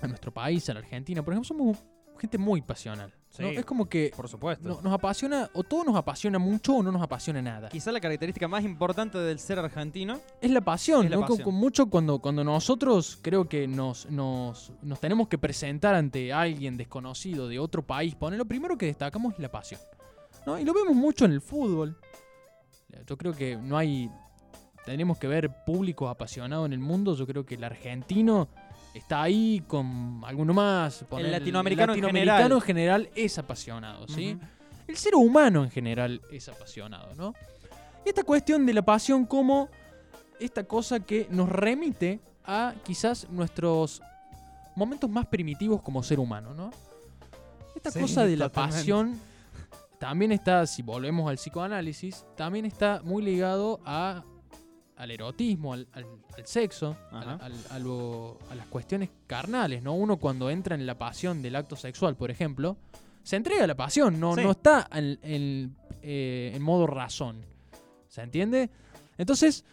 a 0.00 0.06
nuestro 0.06 0.32
país, 0.32 0.68
a 0.70 0.74
la 0.74 0.80
Argentina, 0.80 1.22
por 1.22 1.34
ejemplo, 1.34 1.46
somos 1.46 1.78
gente 2.18 2.36
muy 2.38 2.62
pasional. 2.62 3.10
¿no? 3.38 3.48
Sí. 3.50 3.54
Es 3.56 3.64
como 3.64 3.88
que 3.88 4.10
Por 4.16 4.28
supuesto. 4.28 4.66
no- 4.68 4.80
nos 4.80 4.92
apasiona, 4.92 5.48
o 5.54 5.62
todo 5.62 5.84
nos 5.84 5.94
apasiona 5.94 6.38
mucho 6.40 6.74
o 6.76 6.82
no 6.82 6.90
nos 6.90 7.00
apasiona 7.02 7.40
nada. 7.40 7.68
Quizá 7.68 7.92
la 7.92 8.00
característica 8.00 8.48
más 8.48 8.64
importante 8.64 9.18
del 9.18 9.38
ser 9.38 9.58
argentino. 9.60 10.18
Es 10.40 10.50
la 10.50 10.60
pasión, 10.62 11.04
Es 11.04 11.10
la 11.10 11.16
¿no? 11.16 11.20
Con- 11.22 11.28
pasión. 11.36 11.44
con 11.44 11.54
mucho 11.54 11.86
cuando, 11.90 12.18
cuando 12.18 12.42
nosotros 12.42 13.18
creo 13.22 13.48
que 13.48 13.68
nos, 13.68 14.10
nos, 14.10 14.72
nos 14.82 14.98
tenemos 14.98 15.28
que 15.28 15.38
presentar 15.38 15.94
ante 15.94 16.32
alguien 16.32 16.76
desconocido 16.76 17.46
de 17.46 17.58
otro 17.60 17.86
país, 17.86 18.16
pone 18.16 18.36
lo 18.36 18.46
primero 18.46 18.76
que 18.76 18.86
destacamos 18.86 19.34
es 19.34 19.38
la 19.40 19.50
pasión. 19.52 19.80
¿no? 20.46 20.58
Y 20.58 20.64
lo 20.64 20.72
vemos 20.72 20.96
mucho 20.96 21.24
en 21.26 21.32
el 21.32 21.40
fútbol. 21.42 21.96
Yo 23.06 23.16
creo 23.16 23.32
que 23.34 23.56
no 23.56 23.76
hay. 23.76 24.10
Tenemos 24.84 25.18
que 25.18 25.26
ver 25.26 25.50
públicos 25.64 26.10
apasionados 26.10 26.66
en 26.66 26.72
el 26.72 26.78
mundo. 26.78 27.14
Yo 27.14 27.26
creo 27.26 27.44
que 27.44 27.56
el 27.56 27.64
argentino 27.64 28.48
está 28.94 29.22
ahí 29.22 29.62
con 29.66 30.22
alguno 30.24 30.54
más. 30.54 31.04
Poner- 31.08 31.30
latinoamericano 31.30 31.92
en 31.94 32.00
latinoamericano 32.00 32.54
en 32.56 32.60
general 32.62 33.10
es 33.14 33.38
apasionado, 33.38 34.08
¿sí? 34.08 34.38
El 34.86 34.96
ser 34.96 35.14
humano 35.14 35.64
en 35.64 35.70
general 35.70 36.22
es 36.32 36.48
apasionado, 36.48 37.14
¿no? 37.14 37.34
Y 38.06 38.08
esta 38.08 38.22
cuestión 38.24 38.64
de 38.64 38.72
la 38.72 38.82
pasión 38.82 39.26
como 39.26 39.68
esta 40.40 40.64
cosa 40.64 41.00
que 41.00 41.26
nos 41.30 41.48
remite 41.48 42.20
a 42.46 42.72
quizás 42.84 43.28
nuestros 43.28 44.00
momentos 44.74 45.10
más 45.10 45.26
primitivos 45.26 45.82
como 45.82 46.02
ser 46.02 46.18
humano, 46.18 46.54
¿no? 46.54 46.70
Esta 47.76 47.90
Sí, 47.90 48.00
cosa 48.00 48.24
de 48.24 48.36
la 48.36 48.48
pasión 48.48 49.20
también 49.98 50.32
está, 50.32 50.66
si 50.66 50.82
volvemos 50.82 51.28
al 51.28 51.36
psicoanálisis, 51.36 52.24
también 52.36 52.64
está 52.64 53.00
muy 53.04 53.22
ligado 53.22 53.80
a, 53.84 54.24
al 54.96 55.10
erotismo, 55.10 55.72
al, 55.72 55.88
al- 55.92 56.06
al 56.36 56.46
sexo, 56.46 56.96
a, 57.10 57.24
la- 57.24 57.32
Ajá. 57.34 57.44
al- 57.46 57.64
a 57.70 57.78
lo- 57.78 58.38
a 58.50 58.54
las 58.54 58.66
cuestiones 58.66 59.10
carnales, 59.26 59.82
¿no? 59.82 59.94
Uno 59.94 60.16
cuando 60.18 60.50
entra 60.50 60.74
en 60.74 60.86
la 60.86 60.96
pasión 60.98 61.42
del 61.42 61.56
acto 61.56 61.76
sexual, 61.76 62.16
por 62.16 62.30
ejemplo, 62.30 62.76
se 63.22 63.36
entrega 63.36 63.64
a 63.64 63.66
la 63.66 63.76
pasión, 63.76 64.18
no, 64.20 64.34
Sí. 64.34 64.42
no 64.42 64.52
está 64.52 64.88
en, 64.92 65.18
en- 65.22 65.76
eh, 66.02 66.52
en 66.54 66.62
modo 66.62 66.86
razón. 66.86 67.44
¿Se 68.08 68.22
entiende? 68.22 68.70
Entonces, 69.18 69.64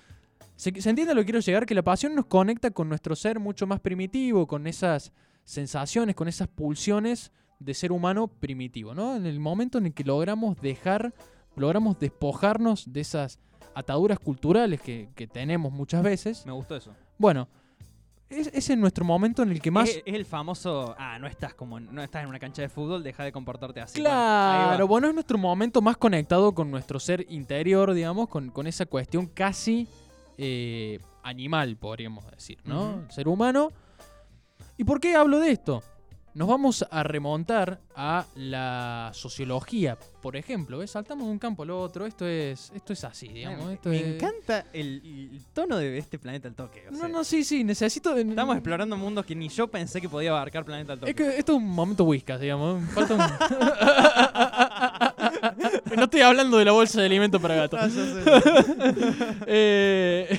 se, 0.56 0.82
se 0.82 0.90
entiende 0.90 1.12
a 1.12 1.16
lo 1.16 1.22
que 1.22 1.26
quiero 1.26 1.40
llegar, 1.40 1.66
que 1.66 1.76
la 1.76 1.84
pasión 1.84 2.16
nos 2.16 2.26
conecta 2.26 2.72
con 2.72 2.90
nuestro 2.90 3.16
ser 3.16 3.40
mucho 3.40 3.66
más 3.68 3.80
primitivo, 3.80 4.48
con 4.48 4.68
esas 4.68 5.14
sensaciones, 5.44 6.16
con 6.16 6.28
esas 6.28 6.48
pulsiones 6.48 7.32
de 7.60 7.74
ser 7.74 7.92
humano 7.92 8.28
primitivo, 8.28 8.94
¿no? 8.94 9.16
En 9.16 9.26
el 9.26 9.40
momento 9.40 9.78
en 9.78 9.88
el 9.88 9.94
que 9.94 10.04
logramos 10.04 10.60
dejar, 10.62 11.14
logramos 11.56 12.00
despojarnos 12.00 12.92
de 12.92 13.02
esas 13.02 13.40
ataduras 13.74 14.20
culturales 14.20 14.82
que, 14.82 15.10
que 15.16 15.28
tenemos 15.28 15.72
muchas 15.72 16.04
veces. 16.04 16.46
Me 16.46 16.52
gustó 16.52 16.76
eso. 16.76 16.92
Bueno, 17.18 17.48
es, 18.30 18.48
es 18.48 18.78
nuestro 18.78 19.06
momento 19.06 19.44
en 19.44 19.52
el 19.52 19.62
que 19.62 19.72
más... 19.72 19.90
Es, 19.90 19.98
es 20.06 20.14
el 20.16 20.26
famoso. 20.26 20.96
Ah, 20.98 21.18
no 21.20 21.28
estás 21.28 21.54
como. 21.54 21.78
en- 21.78 21.94
No 21.94 22.02
estás 22.02 22.24
en 22.24 22.30
una 22.30 22.40
cancha 22.40 22.62
de 22.62 22.70
fútbol, 22.70 23.04
deja 23.04 23.24
de 23.24 23.32
comportarte 23.32 23.80
así. 23.82 24.02
Bueno. 24.02 24.16
Claro, 24.16 24.88
bueno, 24.88 25.08
es 25.08 25.14
nuestro 25.14 25.38
momento 25.38 25.82
más 25.82 25.96
conectado 25.98 26.54
con 26.54 26.70
nuestro 26.72 27.00
ser 27.00 27.26
interior, 27.30 27.94
digamos, 27.94 28.28
con, 28.28 28.50
con 28.50 28.66
esa 28.68 28.86
cuestión 28.86 29.28
casi 29.28 29.88
eh, 30.38 31.00
animal, 31.24 31.78
podríamos 31.78 32.30
decir, 32.32 32.58
¿no? 32.66 33.02
El 33.04 33.12
ser 33.12 33.28
humano. 33.28 33.70
¿Y 34.78 34.84
por 34.84 35.00
qué 35.00 35.16
hablo 35.16 35.40
de 35.40 35.52
esto? 35.52 35.82
Nos 36.36 36.48
vamos 36.50 36.86
a 36.92 37.02
remontar 37.04 37.80
a 37.96 38.26
la 38.36 39.10
sociología, 39.14 39.98
por 40.22 40.36
ejemplo. 40.36 40.80
¿ves? 40.80 40.92
Saltamos 40.92 41.28
de 41.28 41.32
un 41.32 41.40
campo 41.40 41.64
al 41.64 41.70
otro. 41.70 42.06
Esto 42.06 42.28
es, 42.28 42.74
esto 42.76 42.92
es 42.92 43.06
así, 43.06 43.30
digamos. 43.30 43.68
me 43.68 43.74
esto 43.76 43.88
me 43.88 44.02
es- 44.02 44.06
encanta 44.16 44.66
el, 44.74 45.30
el 45.34 45.42
tono 45.54 45.78
de 45.78 45.98
este 45.98 46.20
planeta 46.20 46.50
al 46.50 46.56
toque. 46.56 46.84
o 46.90 46.92
No, 46.92 46.98
sea, 46.98 47.08
no, 47.08 47.24
sí, 47.24 47.46
sí, 47.46 47.64
necesito. 47.64 48.18
Estamos 48.18 48.58
explorando 48.58 48.98
mundos 48.98 49.26
que 49.26 49.34
ni 49.34 49.48
yo 49.48 49.70
pensé 49.70 50.02
que 50.02 50.10
podía 50.10 50.32
abarcar 50.32 50.66
planeta 50.66 50.92
al 50.94 51.00
toque. 51.00 51.12
Es 51.12 51.16
que 51.16 51.38
esto 51.38 51.54
es 51.54 51.58
un 51.58 51.70
momento 51.70 52.04
whiskas, 52.04 52.42
digamos. 52.42 52.84
Falta 52.92 53.14
un... 53.14 53.22
no 55.96 56.04
estoy 56.04 56.20
hablando 56.22 56.58
de 56.58 56.66
la 56.66 56.74
bolsa 56.74 57.00
de 57.00 57.06
alimento 57.06 57.40
para 57.40 57.56
gatos. 57.56 57.80
Ah. 57.82 57.88
Eh, 59.48 60.38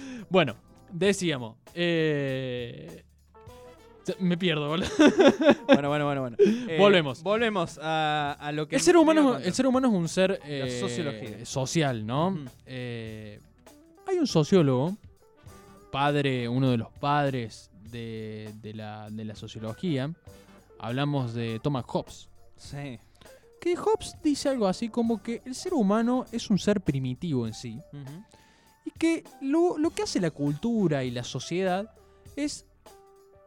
bueno, 0.30 0.56
decíamos. 0.90 1.56
eh, 1.74 3.04
me 4.18 4.36
pierdo, 4.36 4.68
boludo. 4.68 4.88
bueno, 5.66 5.88
bueno, 5.88 6.04
bueno, 6.04 6.20
bueno. 6.22 6.36
Eh, 6.68 6.76
Volvemos. 6.78 7.22
Volvemos 7.22 7.78
a, 7.82 8.32
a 8.38 8.52
lo 8.52 8.68
que. 8.68 8.76
El 8.76 8.82
ser, 8.82 8.96
humano, 8.96 9.38
el 9.38 9.52
ser 9.52 9.66
humano 9.66 9.88
es 9.88 9.94
un 9.94 10.08
ser 10.08 10.40
eh, 10.44 10.78
sociología. 10.80 11.44
social, 11.44 12.06
¿no? 12.06 12.38
Eh, 12.66 13.40
hay 14.06 14.16
un 14.18 14.26
sociólogo, 14.26 14.96
padre, 15.90 16.48
uno 16.48 16.70
de 16.70 16.76
los 16.78 16.90
padres 16.92 17.70
de, 17.90 18.52
de 18.60 18.74
la, 18.74 19.08
de 19.10 19.24
la 19.24 19.34
sociología. 19.34 20.12
Hablamos 20.78 21.34
de 21.34 21.60
Thomas 21.60 21.84
Hobbes. 21.86 22.28
Sí. 22.56 22.98
Que 23.60 23.76
Hobbes 23.76 24.16
dice 24.22 24.48
algo 24.48 24.66
así 24.66 24.88
como 24.88 25.22
que 25.22 25.42
el 25.44 25.54
ser 25.54 25.74
humano 25.74 26.24
es 26.32 26.48
un 26.48 26.58
ser 26.58 26.80
primitivo 26.80 27.46
en 27.46 27.52
sí. 27.54 27.78
Y 28.86 28.90
que 28.92 29.24
lo, 29.42 29.76
lo 29.76 29.90
que 29.90 30.02
hace 30.02 30.20
la 30.20 30.30
cultura 30.30 31.04
y 31.04 31.10
la 31.10 31.24
sociedad 31.24 31.90
es 32.36 32.64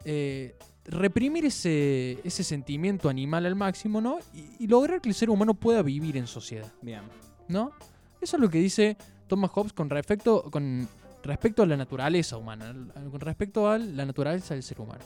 eh, 0.04 0.54
reprimir 0.86 1.44
ese, 1.46 2.18
ese 2.24 2.44
sentimiento 2.44 3.08
animal 3.08 3.46
al 3.46 3.54
máximo, 3.54 4.00
¿no? 4.00 4.18
Y, 4.34 4.64
y 4.64 4.66
lograr 4.66 5.00
que 5.00 5.08
el 5.08 5.14
ser 5.14 5.30
humano 5.30 5.54
pueda 5.54 5.82
vivir 5.82 6.16
en 6.16 6.26
sociedad, 6.26 6.70
Bien. 6.82 7.02
¿no? 7.48 7.72
Eso 8.20 8.36
es 8.36 8.40
lo 8.40 8.48
que 8.50 8.58
dice 8.58 8.96
Thomas 9.26 9.50
Hobbes 9.52 9.72
con 9.72 9.88
respecto, 9.90 10.42
con 10.50 10.88
respecto 11.22 11.62
a 11.62 11.66
la 11.66 11.76
naturaleza 11.76 12.36
humana, 12.36 12.74
con 13.10 13.20
respecto 13.20 13.68
a 13.68 13.78
la 13.78 14.04
naturaleza 14.04 14.54
del 14.54 14.62
ser 14.62 14.80
humano. 14.80 15.00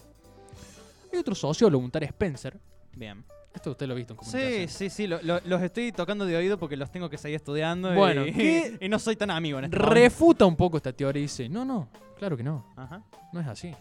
Hay 1.13 1.19
otro 1.19 1.35
sociólogo, 1.35 1.83
un 1.85 1.91
tal 1.91 2.03
Spencer. 2.05 2.59
Bien. 2.95 3.25
Esto 3.55 3.71
usted 3.71 3.87
lo 3.87 3.95
ha 3.95 3.97
visto 3.97 4.15
en 4.15 4.25
Sí, 4.29 4.69
sí, 4.69 4.91
sí. 4.91 5.07
lo- 5.07 5.23
lo- 5.23 5.41
los 5.45 5.63
estoy 5.63 5.91
tocando 5.91 6.27
de 6.27 6.37
oído 6.37 6.59
porque 6.59 6.77
los 6.77 6.91
tengo 6.93 7.09
que 7.09 7.17
seguir 7.19 7.37
estudiando. 7.37 7.93
Bueno, 7.95 8.27
y, 8.27 8.33
¿qué- 8.33 8.79
y 8.81 8.89
no 8.89 8.99
soy 8.99 9.17
tan 9.17 9.31
amigo 9.31 9.59
en 9.59 9.65
este 9.67 9.77
momento. 9.77 9.95
Refuta 9.95 10.45
un 10.47 10.55
poco 10.55 10.77
esta 10.77 10.93
teoría 10.93 11.21
y 11.21 11.23
dice, 11.23 11.49
no, 11.49 11.65
no, 11.65 11.89
claro 12.19 12.37
que 12.37 12.43
no. 12.43 12.67
Ajá. 12.77 13.03
No 13.33 13.41
es 13.41 13.47
así. 13.49 13.73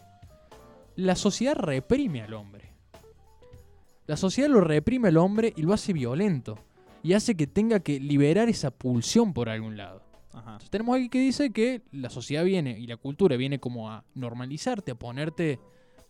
La 0.98 1.14
sociedad 1.14 1.54
reprime 1.54 2.22
al 2.22 2.34
hombre. 2.34 2.72
La 4.08 4.16
sociedad 4.16 4.48
lo 4.50 4.60
reprime 4.60 5.06
al 5.08 5.16
hombre 5.16 5.52
y 5.56 5.62
lo 5.62 5.72
hace 5.72 5.92
violento. 5.92 6.58
Y 7.04 7.12
hace 7.12 7.36
que 7.36 7.46
tenga 7.46 7.78
que 7.78 8.00
liberar 8.00 8.48
esa 8.48 8.72
pulsión 8.72 9.32
por 9.32 9.48
algún 9.48 9.76
lado. 9.76 10.02
Ajá. 10.32 10.40
Entonces 10.54 10.70
tenemos 10.70 10.94
alguien 10.94 11.08
que 11.10 11.20
dice 11.20 11.50
que 11.52 11.82
la 11.92 12.10
sociedad 12.10 12.42
viene 12.42 12.76
y 12.80 12.88
la 12.88 12.96
cultura 12.96 13.36
viene 13.36 13.60
como 13.60 13.88
a 13.92 14.02
normalizarte, 14.14 14.90
a 14.90 14.94
ponerte 14.96 15.60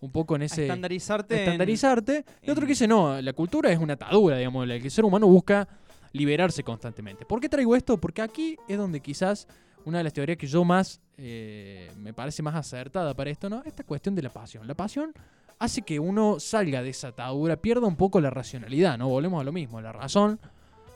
un 0.00 0.10
poco 0.10 0.36
en 0.36 0.42
A 0.42 0.44
ese... 0.46 0.62
estandarizarte. 0.62 1.34
en- 1.34 1.40
estandarizarte. 1.40 2.24
Y 2.42 2.50
otro 2.50 2.62
que 2.62 2.70
dice, 2.72 2.88
no, 2.88 3.20
la 3.20 3.32
cultura 3.34 3.70
es 3.70 3.78
una 3.78 3.92
atadura, 3.92 4.38
digamos, 4.38 4.66
la 4.66 4.78
que 4.78 4.84
el 4.86 4.90
ser 4.90 5.04
humano 5.04 5.26
busca 5.26 5.68
liberarse 6.12 6.62
constantemente. 6.62 7.26
¿Por 7.26 7.40
qué 7.40 7.50
traigo 7.50 7.76
esto? 7.76 7.98
Porque 8.00 8.22
aquí 8.22 8.56
es 8.66 8.78
donde 8.78 9.00
quizás 9.00 9.46
una 9.84 9.98
de 9.98 10.04
las 10.04 10.12
teorías 10.12 10.38
que 10.38 10.46
yo 10.46 10.64
más 10.64 11.00
eh, 11.16 11.90
me 11.96 12.12
parece 12.12 12.42
más 12.42 12.54
acertada 12.54 13.14
para 13.14 13.30
esto, 13.30 13.48
¿no? 13.48 13.62
Esta 13.64 13.84
cuestión 13.84 14.14
de 14.14 14.22
la 14.22 14.30
pasión. 14.30 14.66
La 14.66 14.74
pasión 14.74 15.12
hace 15.58 15.82
que 15.82 15.98
uno 15.98 16.38
salga 16.38 16.82
de 16.82 16.90
esa 16.90 17.08
atadura, 17.08 17.56
pierda 17.56 17.86
un 17.86 17.96
poco 17.96 18.20
la 18.20 18.30
racionalidad, 18.30 18.98
¿no? 18.98 19.08
Volvemos 19.08 19.40
a 19.40 19.44
lo 19.44 19.52
mismo, 19.52 19.80
la 19.80 19.92
razón, 19.92 20.38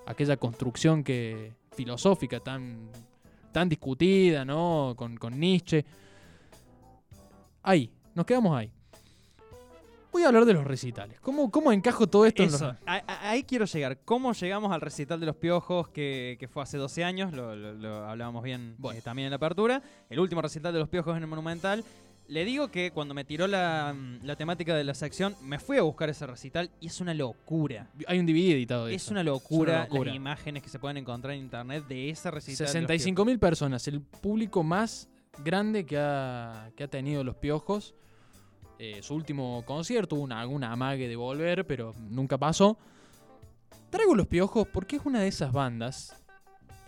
aquella 0.07 0.37
construcción 0.37 1.03
que 1.03 1.53
filosófica 1.75 2.41
tan 2.41 2.91
tan 3.53 3.69
discutida, 3.69 4.45
¿no? 4.45 4.95
Con, 4.97 5.17
con 5.17 5.39
Nietzsche. 5.39 5.85
Ahí, 7.63 7.91
nos 8.15 8.27
quedamos 8.27 8.57
ahí. 8.57 8.73
Voy 10.13 10.23
a 10.25 10.29
hablar 10.29 10.45
de 10.45 10.53
los 10.53 10.65
recitales. 10.65 11.19
¿Cómo, 11.21 11.51
cómo 11.51 11.73
encajo 11.73 12.07
todo 12.07 12.27
esto 12.27 12.43
en 12.43 12.53
los 12.53 12.61
Eso, 12.61 12.77
a- 12.87 13.03
a- 13.07 13.31
ahí 13.31 13.43
quiero 13.45 13.65
llegar. 13.65 13.99
¿Cómo 14.05 14.33
llegamos 14.35 14.71
al 14.71 14.81
recital 14.83 15.19
de 15.19 15.27
los 15.27 15.37
piojos 15.37 15.89
que, 15.89 16.37
que 16.39 16.49
fue 16.49 16.63
hace 16.63 16.77
12 16.77 17.03
años? 17.03 17.33
Lo, 17.33 17.57
lo- 17.57 17.73
lo 17.73 18.05
hablábamos 18.09 18.43
bien 18.45 18.75
Bueno. 18.79 18.99
eh, 18.99 19.03
también 19.03 19.27
en 19.27 19.31
la 19.31 19.37
apertura. 19.37 19.83
El 20.11 20.21
último 20.21 20.43
recital 20.43 20.73
de 20.73 20.81
los 20.81 20.89
piojos 20.89 21.17
en 21.17 21.23
el 21.23 21.29
Monumental. 21.29 21.83
Le 22.29 22.45
digo 22.45 22.69
que 22.71 22.93
cuando 22.93 23.15
me 23.15 23.25
tiró 23.25 23.47
la, 23.47 23.95
mm, 23.97 24.21
la 24.25 24.37
temática 24.37 24.77
de 24.77 24.85
la 24.85 24.95
sección, 24.95 25.35
me 25.43 25.59
fui 25.59 25.77
a 25.79 25.83
buscar 25.83 26.09
ese 26.09 26.27
recital 26.27 26.71
y 26.81 26.87
es 26.87 27.01
una 27.01 27.15
locura. 27.15 27.89
Hay 28.07 28.19
un 28.19 28.27
DVD 28.27 28.53
editado 28.53 28.87
de 28.87 28.95
Es 28.95 29.03
eso. 29.05 29.13
una 29.13 29.23
locura, 29.25 29.85
locura. 29.85 30.07
las 30.11 30.17
imágenes 30.17 30.63
que 30.63 30.69
se 30.69 30.79
pueden 30.79 30.99
encontrar 30.99 31.35
en 31.35 31.41
internet 31.41 31.85
de 31.89 32.11
ese 32.11 32.31
recital. 32.31 32.59
de 32.59 32.65
los 32.65 32.73
65 32.73 33.25
mil 33.25 33.39
personas, 33.39 33.89
el 33.89 34.01
público 34.03 34.63
más 34.63 35.09
grande 35.43 35.85
que 35.85 35.99
ha, 35.99 36.71
que 36.77 36.85
ha 36.85 36.89
tenido 36.89 37.25
los 37.25 37.35
piojos. 37.37 37.95
Eh, 38.85 39.01
su 39.01 39.15
último 39.15 39.63
concierto, 39.65 40.17
hubo 40.17 40.25
una, 40.25 40.41
alguna 40.41 40.73
amague 40.73 41.07
de 41.07 41.15
volver, 41.15 41.65
pero 41.69 41.95
nunca 42.01 42.37
pasó. 42.37 42.77
Traigo 43.91 44.17
los 44.17 44.27
piojos 44.27 44.67
porque 44.67 44.97
es 44.97 45.07
una 45.07 45.21
de 45.21 45.29
esas 45.29 45.53
bandas 45.53 46.21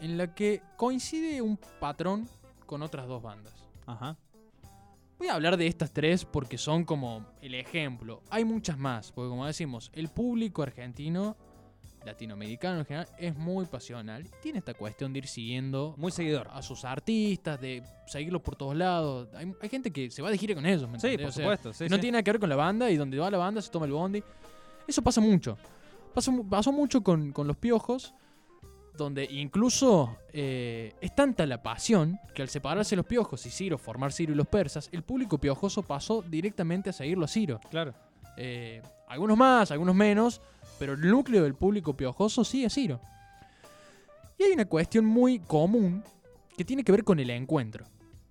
en 0.00 0.18
la 0.18 0.34
que 0.34 0.60
coincide 0.76 1.40
un 1.40 1.56
patrón 1.78 2.28
con 2.66 2.82
otras 2.82 3.06
dos 3.06 3.22
bandas. 3.22 3.54
Ajá. 3.86 4.16
Voy 5.18 5.28
a 5.28 5.34
hablar 5.34 5.56
de 5.56 5.68
estas 5.68 5.92
tres 5.92 6.24
porque 6.24 6.58
son 6.58 6.82
como 6.82 7.24
el 7.40 7.54
ejemplo. 7.54 8.24
Hay 8.28 8.44
muchas 8.44 8.76
más, 8.76 9.12
porque 9.12 9.28
como 9.28 9.46
decimos, 9.46 9.92
el 9.94 10.08
público 10.08 10.64
argentino, 10.64 11.36
latinoamericano 12.04 12.80
en 12.80 12.84
general, 12.86 13.08
es 13.18 13.34
muy 13.36 13.64
pasional. 13.66 14.24
Tiene 14.42 14.58
esta 14.58 14.74
cuestión 14.74 15.12
de 15.12 15.18
ir 15.20 15.26
siguiendo 15.26 15.94
Muy 15.96 16.10
seguidor. 16.12 16.48
a 16.52 16.62
sus 16.62 16.84
artistas, 16.84 17.60
de 17.60 17.82
seguirlos 18.06 18.42
por 18.42 18.56
todos 18.56 18.76
lados. 18.76 19.28
Hay, 19.34 19.52
hay 19.60 19.68
gente 19.68 19.90
que 19.90 20.10
se 20.10 20.22
va 20.22 20.30
de 20.30 20.38
gira 20.38 20.54
con 20.54 20.66
ellos, 20.66 20.88
¿me 20.88 20.98
Sí, 21.00 21.16
por 21.16 21.26
O 21.28 21.32
sea, 21.32 21.44
supuesto. 21.44 21.72
sí, 21.72 21.84
no 21.88 21.96
sí. 21.96 22.00
tiene 22.02 22.12
nada 22.16 22.22
que 22.22 22.32
ver 22.32 22.40
con 22.40 22.48
la 22.48 22.56
banda 22.56 22.90
y 22.90 22.96
donde 22.96 23.18
va 23.18 23.30
la 23.30 23.38
banda 23.38 23.60
se 23.62 23.70
toma 23.70 23.86
el 23.86 23.92
bondi. 23.92 24.22
Eso 24.86 25.02
pasa 25.02 25.20
mucho. 25.20 25.56
Pasó, 26.12 26.30
mu- 26.30 26.48
pasó 26.48 26.70
mucho 26.72 27.02
con, 27.02 27.32
con 27.32 27.46
los 27.46 27.56
piojos, 27.56 28.14
donde 28.96 29.24
incluso 29.24 30.16
eh, 30.32 30.94
es 31.00 31.14
tanta 31.16 31.44
la 31.46 31.62
pasión 31.62 32.20
que 32.34 32.42
al 32.42 32.48
separarse 32.48 32.94
los 32.94 33.04
piojos 33.06 33.44
y 33.46 33.50
Ciro, 33.50 33.76
formar 33.78 34.12
Ciro 34.12 34.32
y 34.32 34.36
los 34.36 34.46
persas, 34.46 34.88
el 34.92 35.02
público 35.02 35.38
piojoso 35.38 35.82
pasó 35.82 36.22
directamente 36.22 36.90
a 36.90 36.92
seguirlo 36.92 37.24
a 37.24 37.28
Ciro. 37.28 37.58
Claro. 37.70 37.92
Eh, 38.36 38.82
algunos 39.08 39.36
más, 39.36 39.70
algunos 39.70 39.94
menos, 39.94 40.40
pero 40.78 40.94
el 40.94 41.00
núcleo 41.00 41.42
del 41.44 41.54
público 41.54 41.94
piojoso 41.96 42.42
es 42.42 42.72
Ciro. 42.74 43.00
Y 44.38 44.42
hay 44.44 44.52
una 44.52 44.64
cuestión 44.66 45.04
muy 45.04 45.38
común 45.38 46.02
que 46.56 46.64
tiene 46.64 46.82
que 46.84 46.92
ver 46.92 47.04
con 47.04 47.18
el 47.20 47.30
encuentro. 47.30 47.84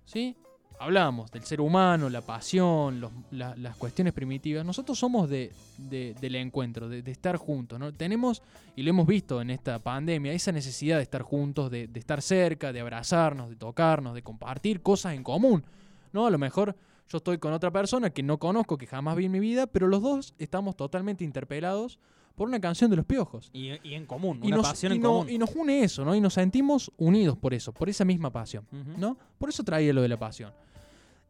¿Sí? 0.04 0.36
Hablábamos 0.78 1.30
del 1.30 1.44
ser 1.44 1.60
humano, 1.60 2.10
la 2.10 2.20
pasión, 2.20 3.00
las 3.30 3.76
cuestiones 3.76 4.12
primitivas. 4.12 4.66
Nosotros 4.66 4.98
somos 4.98 5.28
de, 5.30 5.52
de- 5.78 6.14
del 6.20 6.34
encuentro, 6.34 6.88
de, 6.88 7.00
de 7.00 7.10
estar 7.12 7.36
juntos. 7.36 7.78
¿no? 7.78 7.94
Tenemos, 7.94 8.42
y 8.76 8.82
lo 8.82 8.90
hemos 8.90 9.06
visto 9.06 9.40
en 9.40 9.50
esta 9.50 9.78
pandemia, 9.78 10.32
esa 10.32 10.52
necesidad 10.52 10.96
de 10.96 11.04
estar 11.04 11.22
juntos, 11.22 11.70
de, 11.70 11.86
de 11.86 12.00
estar 12.00 12.20
cerca, 12.20 12.72
de 12.72 12.80
abrazarnos, 12.80 13.48
de 13.50 13.56
tocarnos, 13.56 14.14
de 14.14 14.22
compartir 14.22 14.82
cosas 14.82 15.14
en 15.14 15.22
común. 15.22 15.64
¿no? 16.12 16.26
A 16.26 16.30
lo 16.30 16.38
mejor 16.38 16.76
yo 17.08 17.18
estoy 17.18 17.38
con 17.38 17.52
otra 17.52 17.70
persona 17.70 18.10
que 18.10 18.22
no 18.22 18.38
conozco, 18.38 18.76
que 18.78 18.86
jamás 18.86 19.16
vi 19.16 19.26
en 19.26 19.32
mi 19.32 19.40
vida, 19.40 19.66
pero 19.66 19.86
los 19.88 20.02
dos 20.02 20.34
estamos 20.38 20.76
totalmente 20.76 21.22
interpelados 21.24 21.98
por 22.34 22.48
una 22.48 22.60
canción 22.60 22.90
de 22.90 22.96
los 22.96 23.04
piojos. 23.06 23.50
Y, 23.52 23.70
y 23.88 23.94
en 23.94 24.06
común, 24.06 24.40
Y 24.42 24.48
una 24.48 24.56
nos, 24.56 24.66
pasión 24.68 24.92
y 24.92 24.96
en 24.96 25.02
no- 25.02 25.08
común. 25.10 25.30
y 25.30 25.38
nos 25.38 25.54
une 25.54 25.84
eso, 25.84 26.04
¿no? 26.04 26.14
Y 26.16 26.20
nos 26.20 26.34
sentimos 26.34 26.90
unidos 26.96 27.36
por 27.36 27.54
eso, 27.54 27.72
por 27.72 27.88
esa 27.88 28.04
misma 28.04 28.30
pasión. 28.30 28.66
¿no? 28.98 29.16
Por 29.38 29.50
eso 29.50 29.62
traía 29.62 29.92
lo 29.92 30.02
de 30.02 30.08
la 30.08 30.18
pasión. 30.18 30.52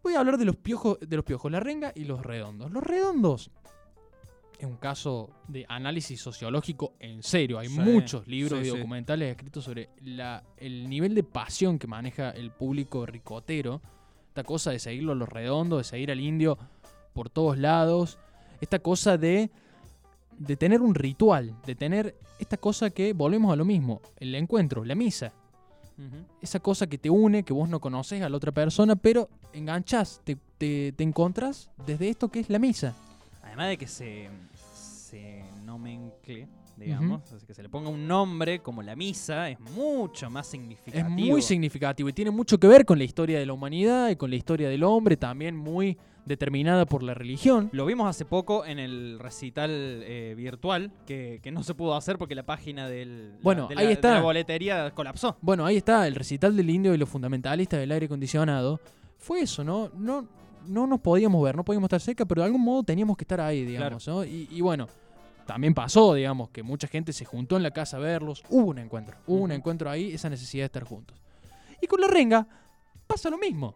Voy 0.02 0.14
a 0.14 0.20
hablar 0.20 0.38
de 0.38 0.44
los 0.44 0.56
piojos, 0.56 0.98
de 1.00 1.16
los 1.16 1.24
piojos, 1.24 1.50
la 1.50 1.60
renga 1.60 1.92
y 1.94 2.04
los 2.04 2.22
redondos. 2.24 2.70
Los 2.70 2.82
redondos 2.82 3.50
es 4.58 4.64
un 4.66 4.76
caso 4.76 5.30
de 5.48 5.66
análisis 5.68 6.20
sociológico 6.20 6.94
en 7.00 7.22
serio. 7.22 7.58
Hay 7.58 7.68
Sí, 7.68 7.80
muchos 7.80 8.26
libros 8.26 8.60
sí, 8.60 8.68
y 8.68 8.70
sí. 8.70 8.76
documentales 8.76 9.30
escritos 9.30 9.64
sobre 9.64 9.90
la- 10.02 10.42
el 10.56 10.88
nivel 10.88 11.14
de 11.14 11.22
pasión 11.24 11.78
que 11.78 11.86
maneja 11.86 12.30
el 12.30 12.50
público 12.50 13.04
ricotero. 13.04 13.82
Esta 14.34 14.42
cosa 14.42 14.72
de 14.72 14.80
seguirlo 14.80 15.12
a 15.12 15.14
los 15.14 15.28
redondos, 15.28 15.78
de 15.78 15.84
seguir 15.84 16.10
al 16.10 16.18
indio 16.18 16.58
por 17.12 17.30
todos 17.30 17.56
lados. 17.56 18.18
Esta 18.60 18.80
cosa 18.80 19.16
de, 19.16 19.48
de 20.36 20.56
tener 20.56 20.82
un 20.82 20.96
ritual, 20.96 21.54
de 21.64 21.76
tener 21.76 22.16
esta 22.40 22.56
cosa 22.56 22.90
que 22.90 23.12
volvemos 23.12 23.52
a 23.52 23.56
lo 23.56 23.64
mismo, 23.64 24.02
el 24.18 24.34
encuentro, 24.34 24.84
la 24.84 24.96
misa. 24.96 25.32
Esa 26.42 26.58
cosa 26.58 26.88
que 26.88 26.98
te 26.98 27.10
une, 27.10 27.44
que 27.44 27.52
vos 27.52 27.68
no 27.68 27.78
conoces 27.78 28.22
a 28.22 28.28
la 28.28 28.36
otra 28.36 28.50
persona, 28.50 28.96
pero 28.96 29.28
enganchás, 29.52 30.20
te, 30.24 30.36
te, 30.58 30.90
te 30.90 31.04
encontrás 31.04 31.70
desde 31.86 32.08
esto 32.08 32.28
que 32.28 32.40
es 32.40 32.50
la 32.50 32.58
misa. 32.58 32.92
Además 33.44 33.68
de 33.68 33.78
que 33.78 33.86
se, 33.86 34.30
se 34.74 35.44
nomencle, 35.64 36.48
digamos, 36.76 37.32
así 37.32 37.46
que 37.46 37.54
se 37.54 37.62
le 37.62 37.68
ponga 37.68 37.88
un 37.88 38.06
nombre 38.06 38.58
como 38.60 38.82
la 38.82 38.96
misa, 38.96 39.48
es 39.50 39.58
mucho 39.60 40.28
más 40.30 40.46
Es 40.46 40.50
significativo. 40.52 41.08
muy 41.08 41.42
significativo 41.42 42.08
y 42.08 42.12
tiene 42.12 42.30
mucho 42.30 42.58
que 42.58 42.66
ver 42.66 42.84
con 42.84 42.98
la 42.98 43.04
historia 43.04 43.38
de 43.38 43.46
la 43.46 43.52
humanidad 43.52 44.08
y 44.10 44.16
con 44.16 44.30
la 44.30 44.36
historia 44.36 44.68
del 44.68 44.82
hombre, 44.84 45.16
también 45.16 45.56
muy 45.56 45.96
determinada 46.26 46.86
por 46.86 47.02
la 47.02 47.12
religión. 47.12 47.68
Lo 47.72 47.84
vimos 47.84 48.08
hace 48.08 48.24
poco 48.24 48.64
en 48.64 48.78
el 48.78 49.18
recital 49.18 49.70
eh, 49.70 50.34
virtual, 50.36 50.90
que, 51.06 51.38
que 51.42 51.52
no 51.52 51.62
se 51.62 51.74
pudo 51.74 51.94
hacer 51.94 52.16
porque 52.16 52.34
la 52.34 52.44
página 52.46 52.88
del, 52.88 53.32
la- 53.32 53.38
Bueno, 53.42 53.66
de 53.68 53.74
la, 53.74 53.80
ahí 53.82 53.86
de 53.88 53.92
está. 53.92 54.14
la 54.14 54.20
boletería 54.22 54.90
colapsó. 54.92 55.36
Bueno, 55.42 55.66
ahí 55.66 55.76
está, 55.76 56.06
el 56.06 56.14
recital 56.14 56.56
del 56.56 56.70
indio 56.70 56.94
y 56.94 56.98
los 56.98 57.08
fundamentalistas 57.08 57.78
del 57.78 57.92
aire 57.92 58.06
acondicionado. 58.06 58.80
Fue 59.18 59.40
eso, 59.40 59.62
¿no? 59.64 59.90
No, 59.98 60.26
no 60.66 60.86
nos 60.86 61.00
podíamos 61.00 61.42
ver, 61.44 61.54
no 61.56 61.62
podíamos 61.64 61.88
estar 61.88 62.00
cerca, 62.00 62.24
pero 62.24 62.40
de 62.40 62.46
algún 62.46 62.62
modo 62.64 62.82
teníamos 62.82 63.18
que 63.18 63.24
estar 63.24 63.40
ahí, 63.42 63.64
digamos, 63.66 64.08
¿no? 64.08 64.24
Y, 64.24 64.48
y 64.50 64.60
bueno, 64.62 64.88
también 65.46 65.74
pasó, 65.74 66.14
digamos, 66.14 66.50
que 66.50 66.62
mucha 66.62 66.86
gente 66.88 67.12
se 67.12 67.24
juntó 67.24 67.56
en 67.56 67.62
la 67.62 67.70
casa 67.70 67.96
a 67.96 68.00
verlos. 68.00 68.42
Hubo 68.48 68.66
un 68.70 68.78
encuentro, 68.78 69.16
hubo 69.26 69.42
un 69.42 69.52
encuentro 69.52 69.90
ahí, 69.90 70.12
esa 70.12 70.28
necesidad 70.30 70.62
de 70.62 70.66
estar 70.66 70.84
juntos. 70.84 71.16
Y 71.80 71.86
con 71.86 72.00
la 72.00 72.06
renga 72.08 72.46
pasa 73.06 73.28
lo 73.30 73.38
mismo. 73.38 73.74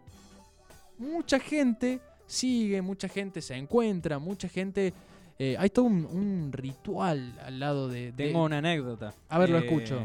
Mucha 0.98 1.38
gente 1.38 2.00
sigue, 2.26 2.82
mucha 2.82 3.08
gente 3.08 3.40
se 3.42 3.54
encuentra, 3.54 4.18
mucha 4.18 4.48
gente... 4.48 4.92
eh, 5.38 5.56
hay 5.58 5.70
todo 5.70 5.84
un, 5.84 6.04
un 6.06 6.50
ritual 6.52 7.38
al 7.44 7.60
lado 7.60 7.88
de... 7.88 8.12
de- 8.12 8.26
Tengo 8.28 8.44
una 8.44 8.58
anécdota. 8.58 9.14
A 9.28 9.38
ver, 9.38 9.50
lo 9.50 9.58
escucho. 9.58 10.04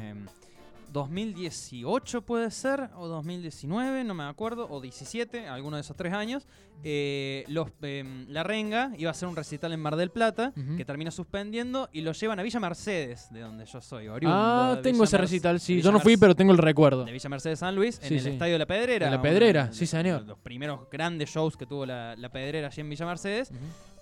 2018 0.94 2.22
puede 2.22 2.52
ser, 2.52 2.90
o 2.96 3.08
2019, 3.08 4.04
no 4.04 4.14
me 4.14 4.24
acuerdo, 4.24 4.68
o 4.70 4.80
17, 4.80 5.48
alguno 5.48 5.78
de 5.78 5.82
esos 5.82 5.96
tres 5.98 6.14
años. 6.14 6.48
eh, 6.86 7.46
los, 7.48 7.70
em, 7.82 8.26
la 8.30 8.44
Renga 8.44 8.92
iba 8.98 9.10
a 9.10 9.12
hacer 9.12 9.30
un 9.30 9.36
recital 9.38 9.72
en 9.72 9.80
Mar 9.80 9.96
del 9.96 10.10
Plata, 10.12 10.52
que 10.76 10.84
termina 10.84 11.12
suspendiendo, 11.12 11.88
y 11.94 12.02
lo 12.02 12.12
llevan 12.12 12.40
a 12.40 12.44
Villa 12.44 12.60
Mercedes, 12.60 13.28
de 13.32 13.40
donde 13.42 13.66
yo 13.66 13.80
soy, 13.80 14.08
oriundo 14.10 14.38
Ah, 14.38 14.80
tengo 14.84 14.98
Villa 14.98 15.04
ese 15.06 15.18
Merce- 15.18 15.22
recital, 15.22 15.60
sí. 15.62 15.82
Yo 15.82 15.92
no 15.94 16.00
fui, 16.02 16.18
pero 16.18 16.36
tengo 16.36 16.52
el 16.52 16.58
recuerdo. 16.58 17.06
de 17.06 17.12
Villa 17.14 17.30
Mercedes 17.30 17.60
San 17.60 17.74
Luis, 17.76 18.00
Sí, 18.02 18.16
en 18.16 18.20
el. 18.20 18.28
Estadio 18.34 18.54
de 18.54 18.60
la 18.60 18.66
Pedrera. 18.66 19.06
De 19.06 19.12
la 19.16 19.22
Pedrera, 19.22 19.72
sí, 19.72 19.86
señor. 19.86 20.24
Los 20.24 20.38
primeros 20.40 20.82
grandes 20.92 21.30
shows 21.30 21.56
que 21.56 21.66
tuvo 21.66 21.86
la, 21.86 22.16
la 22.18 22.30
Pedrera 22.30 22.68
allí 22.68 22.82
en 22.82 22.90
Villa 22.90 23.06
Mercedes. 23.06 23.52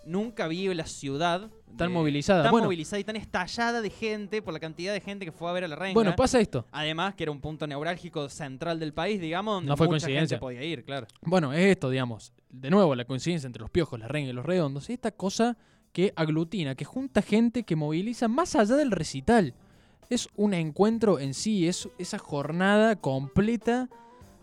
Nunca 0.05 0.47
vi 0.47 0.73
la 0.73 0.85
ciudad 0.87 1.49
Tan 1.77 1.89
de- 1.89 1.93
movilizada. 1.93 2.43
tan 2.43 2.51
Bueno. 2.51 2.65
movilizada 2.65 2.99
y 2.99 3.03
tan 3.03 3.15
estallada 3.15 3.81
de 3.81 3.89
gente 3.89 4.41
por 4.41 4.53
la 4.53 4.59
cantidad 4.59 4.93
de 4.93 4.99
gente 4.99 5.25
que 5.25 5.31
fue 5.31 5.49
a 5.49 5.53
ver 5.53 5.63
a 5.63 5.67
la 5.67 5.75
Renga. 5.75 5.93
Bueno, 5.93 6.15
pasa 6.15 6.39
esto. 6.39 6.65
Además, 6.71 7.13
que 7.15 7.23
era 7.23 7.31
un 7.31 7.39
punto 7.39 7.67
neurálgico 7.67 8.27
central 8.29 8.79
del 8.79 8.93
país, 8.93 9.21
digamos, 9.21 9.55
donde 9.55 9.69
No 9.69 9.77
fue 9.77 9.87
mucha 9.87 10.05
coincidencia. 10.05 10.35
gente 10.37 10.39
podía 10.39 10.63
ir, 10.63 10.83
claro. 10.83 11.07
Bueno, 11.21 11.53
es 11.53 11.59
esto, 11.65 11.89
digamos. 11.89 12.33
De 12.49 12.69
nuevo, 12.71 12.95
la 12.95 13.05
coincidencia 13.05 13.45
entre 13.47 13.61
los 13.61 13.69
piojos, 13.69 13.99
la 13.99 14.07
renga 14.07 14.29
y 14.31 14.33
los 14.33 14.45
redondos. 14.45 14.89
Y 14.89 14.93
esta 14.93 15.11
cosa 15.11 15.55
que 15.93 16.13
aglutina, 16.15 16.73
que 16.75 16.85
junta 16.85 17.21
gente 17.21 17.63
que 17.63 17.75
moviliza 17.75 18.27
más 18.27 18.55
allá 18.55 18.75
del 18.75 18.91
recital. 18.91 19.53
Es 20.09 20.27
un 20.35 20.53
encuentro 20.53 21.19
en 21.19 21.33
sí, 21.33 21.67
es 21.67 21.87
esa 21.99 22.17
jornada 22.17 22.95
completa 22.97 23.87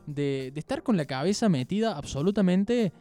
de, 0.07 0.51
de 0.55 0.61
estar 0.61 0.83
con 0.83 0.97
la 0.97 1.05
cabeza 1.05 1.49
metida 1.51 1.97
absolutamente 1.97 2.93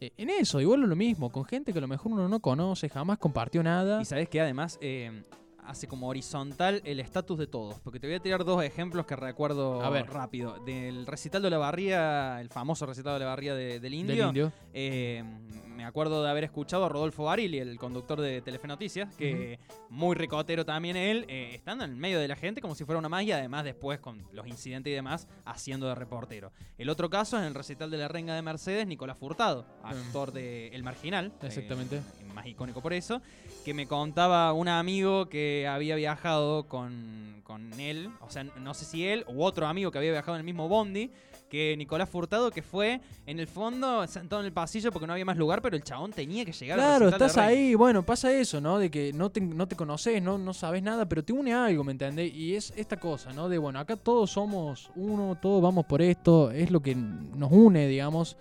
en 0.00 0.30
eso. 0.30 0.60
Igual 0.60 0.80
lo 0.80 0.96
mismo, 0.96 1.30
con 1.30 1.44
gente 1.44 1.72
que 1.72 1.78
a 1.78 1.82
lo 1.82 1.88
mejor 1.88 2.12
uno 2.12 2.28
no 2.28 2.40
conoce, 2.40 2.88
jamás 2.88 3.18
compartió 3.18 3.62
nada. 3.62 4.00
Y 4.00 4.04
sabes 4.04 4.28
que 4.28 4.40
además 4.40 4.78
eh, 4.80 5.22
hace 5.70 5.86
como 5.86 6.08
horizontal 6.08 6.82
el 6.84 7.00
estatus 7.00 7.38
de 7.38 7.46
todos. 7.46 7.78
Porque 7.80 8.00
te 8.00 8.06
voy 8.06 8.16
a 8.16 8.20
tirar 8.20 8.44
dos 8.44 8.62
ejemplos 8.62 9.06
que 9.06 9.14
recuerdo 9.16 9.82
A 9.82 9.90
ver. 9.90 10.06
rápido. 10.10 10.58
Del 10.64 11.06
recital 11.06 11.42
de 11.42 11.50
la 11.50 11.58
barría, 11.58 12.40
el 12.40 12.48
famoso 12.48 12.86
recital 12.86 13.14
de 13.14 13.20
la 13.20 13.26
barría 13.26 13.54
de- 13.54 13.78
del 13.78 13.80
Del 13.80 13.94
indio. 13.94 14.52
Eh, 14.72 15.22
me 15.66 15.84
acuerdo 15.84 16.22
de 16.22 16.28
haber 16.30 16.44
escuchado 16.44 16.84
a 16.84 16.88
Rodolfo 16.88 17.24
Barili, 17.24 17.58
el 17.58 17.78
conductor 17.78 18.20
de 18.20 18.42
Telefe 18.42 18.68
Noticias, 18.68 19.14
que 19.16 19.58
muy 19.88 20.14
ricotero 20.14 20.64
también 20.66 20.96
él, 20.96 21.24
eh, 21.28 21.52
estando 21.54 21.84
en 21.84 21.92
el 21.92 21.96
medio 21.96 22.18
de 22.20 22.28
la 22.28 22.36
gente 22.36 22.60
como 22.60 22.74
si 22.74 22.84
fuera 22.84 22.98
una 22.98 23.08
más 23.08 23.22
y 23.24 23.32
además 23.32 23.64
después 23.64 23.98
con 24.00 24.22
los 24.32 24.46
incidentes 24.46 24.90
y 24.90 24.94
demás 24.94 25.26
haciendo 25.46 25.88
de 25.88 25.94
reportero. 25.94 26.52
El 26.76 26.90
otro 26.90 27.08
caso 27.08 27.36
es 27.36 27.42
en 27.42 27.48
el 27.48 27.54
recital 27.54 27.90
de 27.90 27.96
la 27.98 28.08
Renga 28.08 28.34
de 28.34 28.42
Mercedes, 28.42 28.86
Nicolás 28.86 29.16
Furtado, 29.16 29.64
actor 29.82 30.32
de 30.32 30.68
El 30.68 30.82
Marginal, 30.82 31.32
eh, 31.42 31.46
Exactamente. 31.46 32.02
más 32.34 32.46
icónico 32.46 32.80
por 32.82 32.92
eso, 32.92 33.22
que 33.64 33.72
me 33.72 33.86
contaba 33.86 34.52
un 34.52 34.68
amigo 34.68 35.28
que 35.30 35.59
que 35.60 35.68
había 35.68 35.94
viajado 35.94 36.66
con, 36.68 37.42
con 37.44 37.78
él, 37.78 38.10
o 38.20 38.30
sea, 38.30 38.44
no 38.44 38.72
sé 38.72 38.86
si 38.86 39.06
él 39.06 39.26
u 39.28 39.42
otro 39.42 39.66
amigo 39.66 39.90
que 39.90 39.98
había 39.98 40.10
viajado 40.10 40.36
en 40.36 40.40
el 40.40 40.44
mismo 40.44 40.68
bondi, 40.68 41.10
que 41.50 41.74
Nicolás 41.76 42.08
Furtado, 42.08 42.50
que 42.50 42.62
fue 42.62 43.00
en 43.26 43.38
el 43.38 43.46
fondo 43.46 44.06
sentado 44.06 44.40
en 44.40 44.46
el 44.46 44.52
pasillo 44.54 44.90
porque 44.90 45.06
no 45.06 45.12
había 45.12 45.26
más 45.26 45.36
lugar, 45.36 45.60
pero 45.60 45.76
el 45.76 45.82
chabón 45.82 46.12
tenía 46.12 46.46
que 46.46 46.52
llegar 46.52 46.78
Claro, 46.78 47.08
estás 47.10 47.36
ahí, 47.36 47.74
bueno, 47.74 48.02
pasa 48.02 48.32
eso, 48.32 48.58
¿no? 48.60 48.78
De 48.78 48.90
que 48.90 49.12
no 49.12 49.30
te, 49.30 49.42
no 49.42 49.68
te 49.68 49.76
conoces, 49.76 50.22
no, 50.22 50.38
no 50.38 50.54
sabes 50.54 50.82
nada, 50.82 51.06
pero 51.06 51.22
te 51.22 51.34
une 51.34 51.52
algo, 51.52 51.84
¿me 51.84 51.92
entendés? 51.92 52.32
Y 52.32 52.54
es 52.54 52.72
esta 52.74 52.96
cosa, 52.96 53.34
¿no? 53.34 53.50
De, 53.50 53.58
bueno, 53.58 53.80
acá 53.80 53.96
todos 53.96 54.30
somos 54.30 54.90
uno, 54.94 55.36
todos 55.42 55.60
vamos 55.60 55.84
por 55.84 56.00
esto, 56.00 56.50
es 56.52 56.70
lo 56.70 56.80
que 56.80 56.94
nos 56.94 57.52
une, 57.52 57.86
digamos. 57.86 58.38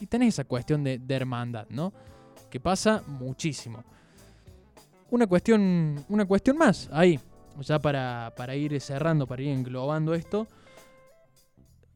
Y 0.00 0.06
tenés 0.06 0.34
esa 0.34 0.44
cuestión 0.44 0.82
de, 0.82 0.98
de 0.98 1.14
hermandad, 1.14 1.66
¿no? 1.68 1.92
Que 2.50 2.58
pasa 2.58 3.04
muchísimo. 3.06 3.84
Una 5.10 5.26
cuestión, 5.26 6.04
una 6.08 6.24
cuestión 6.24 6.56
más, 6.58 6.88
ahí, 6.92 7.20
ya 7.60 7.78
para, 7.78 8.32
para 8.36 8.54
ir 8.56 8.80
cerrando, 8.80 9.26
para 9.26 9.42
ir 9.42 9.48
englobando 9.48 10.14
esto. 10.14 10.46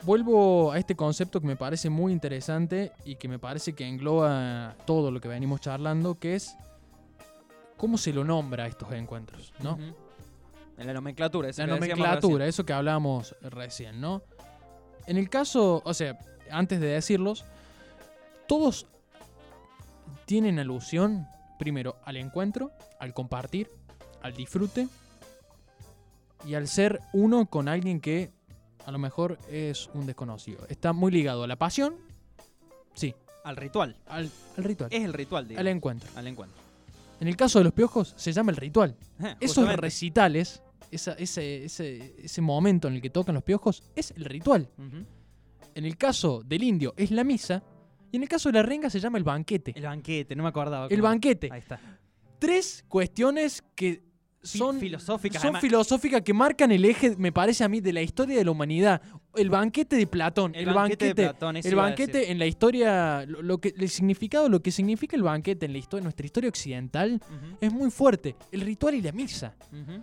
Vuelvo 0.04 0.72
a 0.72 0.78
este 0.78 0.94
concepto 0.96 1.40
que 1.40 1.46
me 1.46 1.56
parece 1.56 1.90
muy 1.90 2.12
interesante 2.12 2.92
y 3.04 3.16
que 3.16 3.28
me 3.28 3.38
parece 3.38 3.74
que 3.74 3.86
engloba 3.86 4.74
todo 4.86 5.10
lo 5.10 5.20
que 5.20 5.28
venimos 5.28 5.60
charlando, 5.60 6.18
que 6.18 6.36
es 6.36 6.56
cómo 7.76 7.98
se 7.98 8.12
lo 8.12 8.24
nombra 8.24 8.64
a 8.64 8.66
estos 8.66 8.90
encuentros, 8.92 9.52
¿no? 9.60 9.78
En 10.78 10.86
la 10.86 10.94
nomenclatura, 10.94 11.50
eso 11.50 11.60
La 11.62 11.74
que 11.74 11.80
nomenclatura, 11.80 12.46
eso 12.46 12.64
que 12.64 12.72
hablábamos 12.72 13.36
recién, 13.42 14.00
¿no? 14.00 14.22
En 15.06 15.18
el 15.18 15.28
caso, 15.28 15.82
o 15.84 15.92
sea, 15.92 16.18
antes 16.50 16.80
de 16.80 16.86
decirlos, 16.86 17.44
todos 18.46 18.86
tienen 20.24 20.58
alusión, 20.58 21.26
primero, 21.60 21.96
al 22.04 22.16
encuentro, 22.16 22.72
al 22.98 23.14
compartir, 23.14 23.70
al 24.22 24.34
disfrute 24.34 24.88
y 26.44 26.54
al 26.54 26.66
ser 26.66 27.00
uno 27.12 27.46
con 27.46 27.68
alguien 27.68 28.00
que 28.00 28.32
a 28.86 28.90
lo 28.90 28.98
mejor 28.98 29.38
es 29.50 29.88
un 29.94 30.06
desconocido. 30.06 30.66
Está 30.68 30.92
muy 30.92 31.12
ligado 31.12 31.44
a 31.44 31.46
la 31.46 31.56
pasión, 31.56 31.94
sí. 32.94 33.14
Al 33.44 33.56
ritual. 33.56 33.96
al, 34.06 34.30
al 34.56 34.64
ritual, 34.64 34.90
Es 34.92 35.02
el 35.04 35.12
ritual, 35.14 35.44
al 35.44 35.48
digamos. 35.48 35.70
encuentro. 35.70 36.10
Al 36.16 36.26
encuentro. 36.26 36.58
En 37.20 37.28
el 37.28 37.36
caso 37.36 37.58
de 37.58 37.64
los 37.64 37.72
piojos, 37.74 38.12
se 38.16 38.32
llama 38.32 38.50
el 38.50 38.56
ritual. 38.56 38.96
Esos 39.40 39.56
Justamente. 39.58 39.80
recitales, 39.82 40.62
esa- 40.90 41.12
ese, 41.12 41.64
ese, 41.64 42.14
ese 42.24 42.40
momento 42.42 42.88
en 42.88 42.94
el 42.94 43.02
que 43.02 43.10
tocan 43.10 43.34
los 43.34 43.44
piojos, 43.44 43.82
es 43.94 44.10
el 44.12 44.24
ritual. 44.24 44.68
En 45.74 45.84
el 45.84 45.96
caso 45.96 46.42
del 46.44 46.62
indio, 46.64 46.94
es 46.96 47.10
la 47.10 47.22
misa. 47.24 47.62
Y 48.12 48.16
en 48.16 48.22
el 48.22 48.28
caso 48.28 48.48
de 48.48 48.54
la 48.54 48.62
renga, 48.62 48.90
se 48.90 49.00
llama 49.00 49.18
el 49.18 49.24
banquete. 49.24 49.72
El 49.76 49.84
banquete, 49.84 50.34
no 50.36 50.42
me 50.42 50.48
acordaba. 50.48 50.86
El 50.88 51.02
banquete. 51.02 51.48
Ahí 51.52 51.60
está. 51.60 51.80
Tres 52.38 52.84
cuestiones 52.88 53.62
que 53.74 54.02
son 54.42 54.80
filosóficas, 54.80 55.42
Son 55.42 55.56
filosóficas 55.56 56.22
que 56.22 56.32
marcan 56.32 56.72
el 56.72 56.84
eje, 56.86 57.14
me 57.18 57.30
parece 57.30 57.62
a 57.62 57.68
mí, 57.68 57.80
de 57.80 57.92
la 57.92 58.00
historia 58.00 58.38
de 58.38 58.44
la 58.44 58.50
humanidad. 58.50 59.02
El 59.34 59.50
banquete 59.50 59.96
de 59.96 60.06
Platón. 60.06 60.54
El 60.54 60.68
El, 60.68 60.74
banquete 60.74 61.12
de. 61.12 61.14
Platón, 61.14 61.56
el 61.56 61.74
banquete 61.74 62.32
en 62.32 62.38
la 62.38 62.46
historia. 62.46 63.26
Lo, 63.26 63.42
lo 63.42 63.58
que, 63.58 63.74
el 63.76 63.88
significado, 63.90 64.48
lo 64.48 64.62
que 64.62 64.70
significa 64.70 65.14
el 65.14 65.22
banquete 65.22 65.66
en 65.66 65.72
la 65.72 65.78
historia, 65.78 66.02
nuestra 66.02 66.24
historia 66.24 66.48
occidental, 66.48 67.20
es 67.60 67.72
muy 67.72 67.90
fuerte. 67.90 68.34
El 68.50 68.62
ritual 68.62 68.94
y 68.94 69.02
la 69.02 69.12
misa. 69.12 69.54
ujú. 69.72 70.02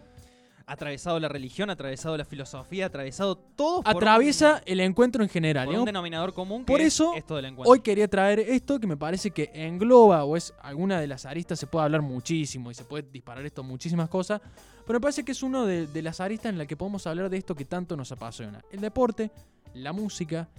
Atravesado 0.77 1.17
la 1.21 1.30
religión, 1.30 1.69
atravesado 1.69 2.17
la 2.17 2.25
filosofía, 2.25 2.88
atravesado 2.88 3.38
todo 3.38 3.82
por 3.84 3.95
Atraviesa 3.95 4.56
un- 4.56 4.62
el 4.65 4.80
encuentro 4.82 5.23
en 5.23 5.30
general. 5.30 5.63
por 5.63 5.73
¿no? 5.73 5.80
un 5.80 5.86
denominador 5.86 6.34
común 6.34 6.65
que 6.65 6.73
Por 6.73 6.82
es 6.82 6.88
eso, 6.88 7.13
esto 7.15 7.38
del 7.38 7.45
encuentro. 7.45 7.71
Hoy 7.71 7.80
quería 7.80 8.10
traer 8.10 8.41
esto 8.41 8.77
que 8.77 8.86
me 8.86 8.97
parece 8.97 9.32
que 9.32 9.49
engloba 9.53 10.25
o 10.25 10.36
es 10.36 10.53
alguna 10.62 10.99
de 10.99 11.08
las 11.08 11.25
aristas, 11.25 11.58
se 11.58 11.67
puede 11.67 11.86
hablar 11.86 12.01
muchísimo 12.01 12.69
y 12.69 12.73
se 12.73 12.84
puede 12.84 13.08
disparar 13.10 13.45
esto 13.45 13.63
muchísimas 13.63 14.10
cosas, 14.10 14.41
pero 14.86 14.99
me 14.99 15.01
parece 15.03 15.23
que 15.23 15.32
es 15.32 15.41
uno 15.41 15.65
de, 15.65 15.88
de 15.88 16.01
las 16.01 16.19
aristas 16.19 16.49
en 16.51 16.58
la 16.58 16.65
que 16.65 16.75
podemos 16.75 17.08
hablar 17.08 17.30
de 17.30 17.38
esto 17.38 17.56
que 17.56 17.63
tanto 17.63 17.95
nos 17.95 18.12
apasiona. 18.12 18.62
El 18.69 18.82
deporte, 18.82 19.32
la 19.73 19.93
música 19.93 20.49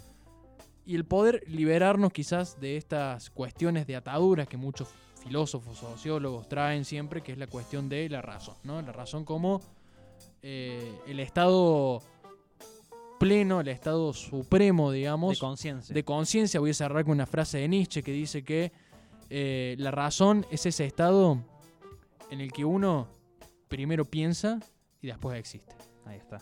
y 0.86 0.94
el 0.96 1.04
poder 1.04 1.44
liberarnos 1.48 2.14
quizás 2.14 2.58
de 2.58 2.78
estas 2.78 3.28
cuestiones 3.28 3.86
de 3.86 3.96
ataduras 3.96 4.48
que 4.48 4.56
muchos 4.56 4.88
filósofos, 5.22 5.76
sociólogos 5.76 6.48
traen 6.48 6.86
siempre, 6.86 7.20
que 7.20 7.32
es 7.32 7.36
la 7.38 7.46
cuestión 7.46 7.90
de 7.90 8.08
la 8.08 8.22
razón, 8.22 8.54
¿no? 8.64 8.80
La 8.80 8.92
razón 8.92 9.26
como 9.26 9.60
eh, 10.42 11.00
el 11.06 11.20
estado 11.20 12.02
pleno, 13.18 13.60
el 13.60 13.68
estado 13.68 14.12
supremo, 14.12 14.92
digamos, 14.92 15.34
de 15.34 15.38
conciencia. 15.38 15.94
de 15.94 16.04
conciencia. 16.04 16.60
Voy 16.60 16.70
a 16.70 16.74
cerrar 16.74 17.04
con 17.04 17.12
una 17.12 17.26
frase 17.26 17.58
de 17.58 17.68
Nietzsche 17.68 18.02
que 18.02 18.12
dice 18.12 18.44
que 18.44 18.72
eh, 19.30 19.76
la 19.78 19.90
razón 19.90 20.46
es 20.50 20.64
ese 20.66 20.86
estado 20.86 21.38
en 22.30 22.40
el 22.40 22.52
que 22.52 22.64
uno 22.64 23.08
primero 23.68 24.04
piensa 24.04 24.60
y 25.02 25.08
después 25.08 25.38
existe. 25.38 25.74
Ahí 26.06 26.16
está. 26.18 26.40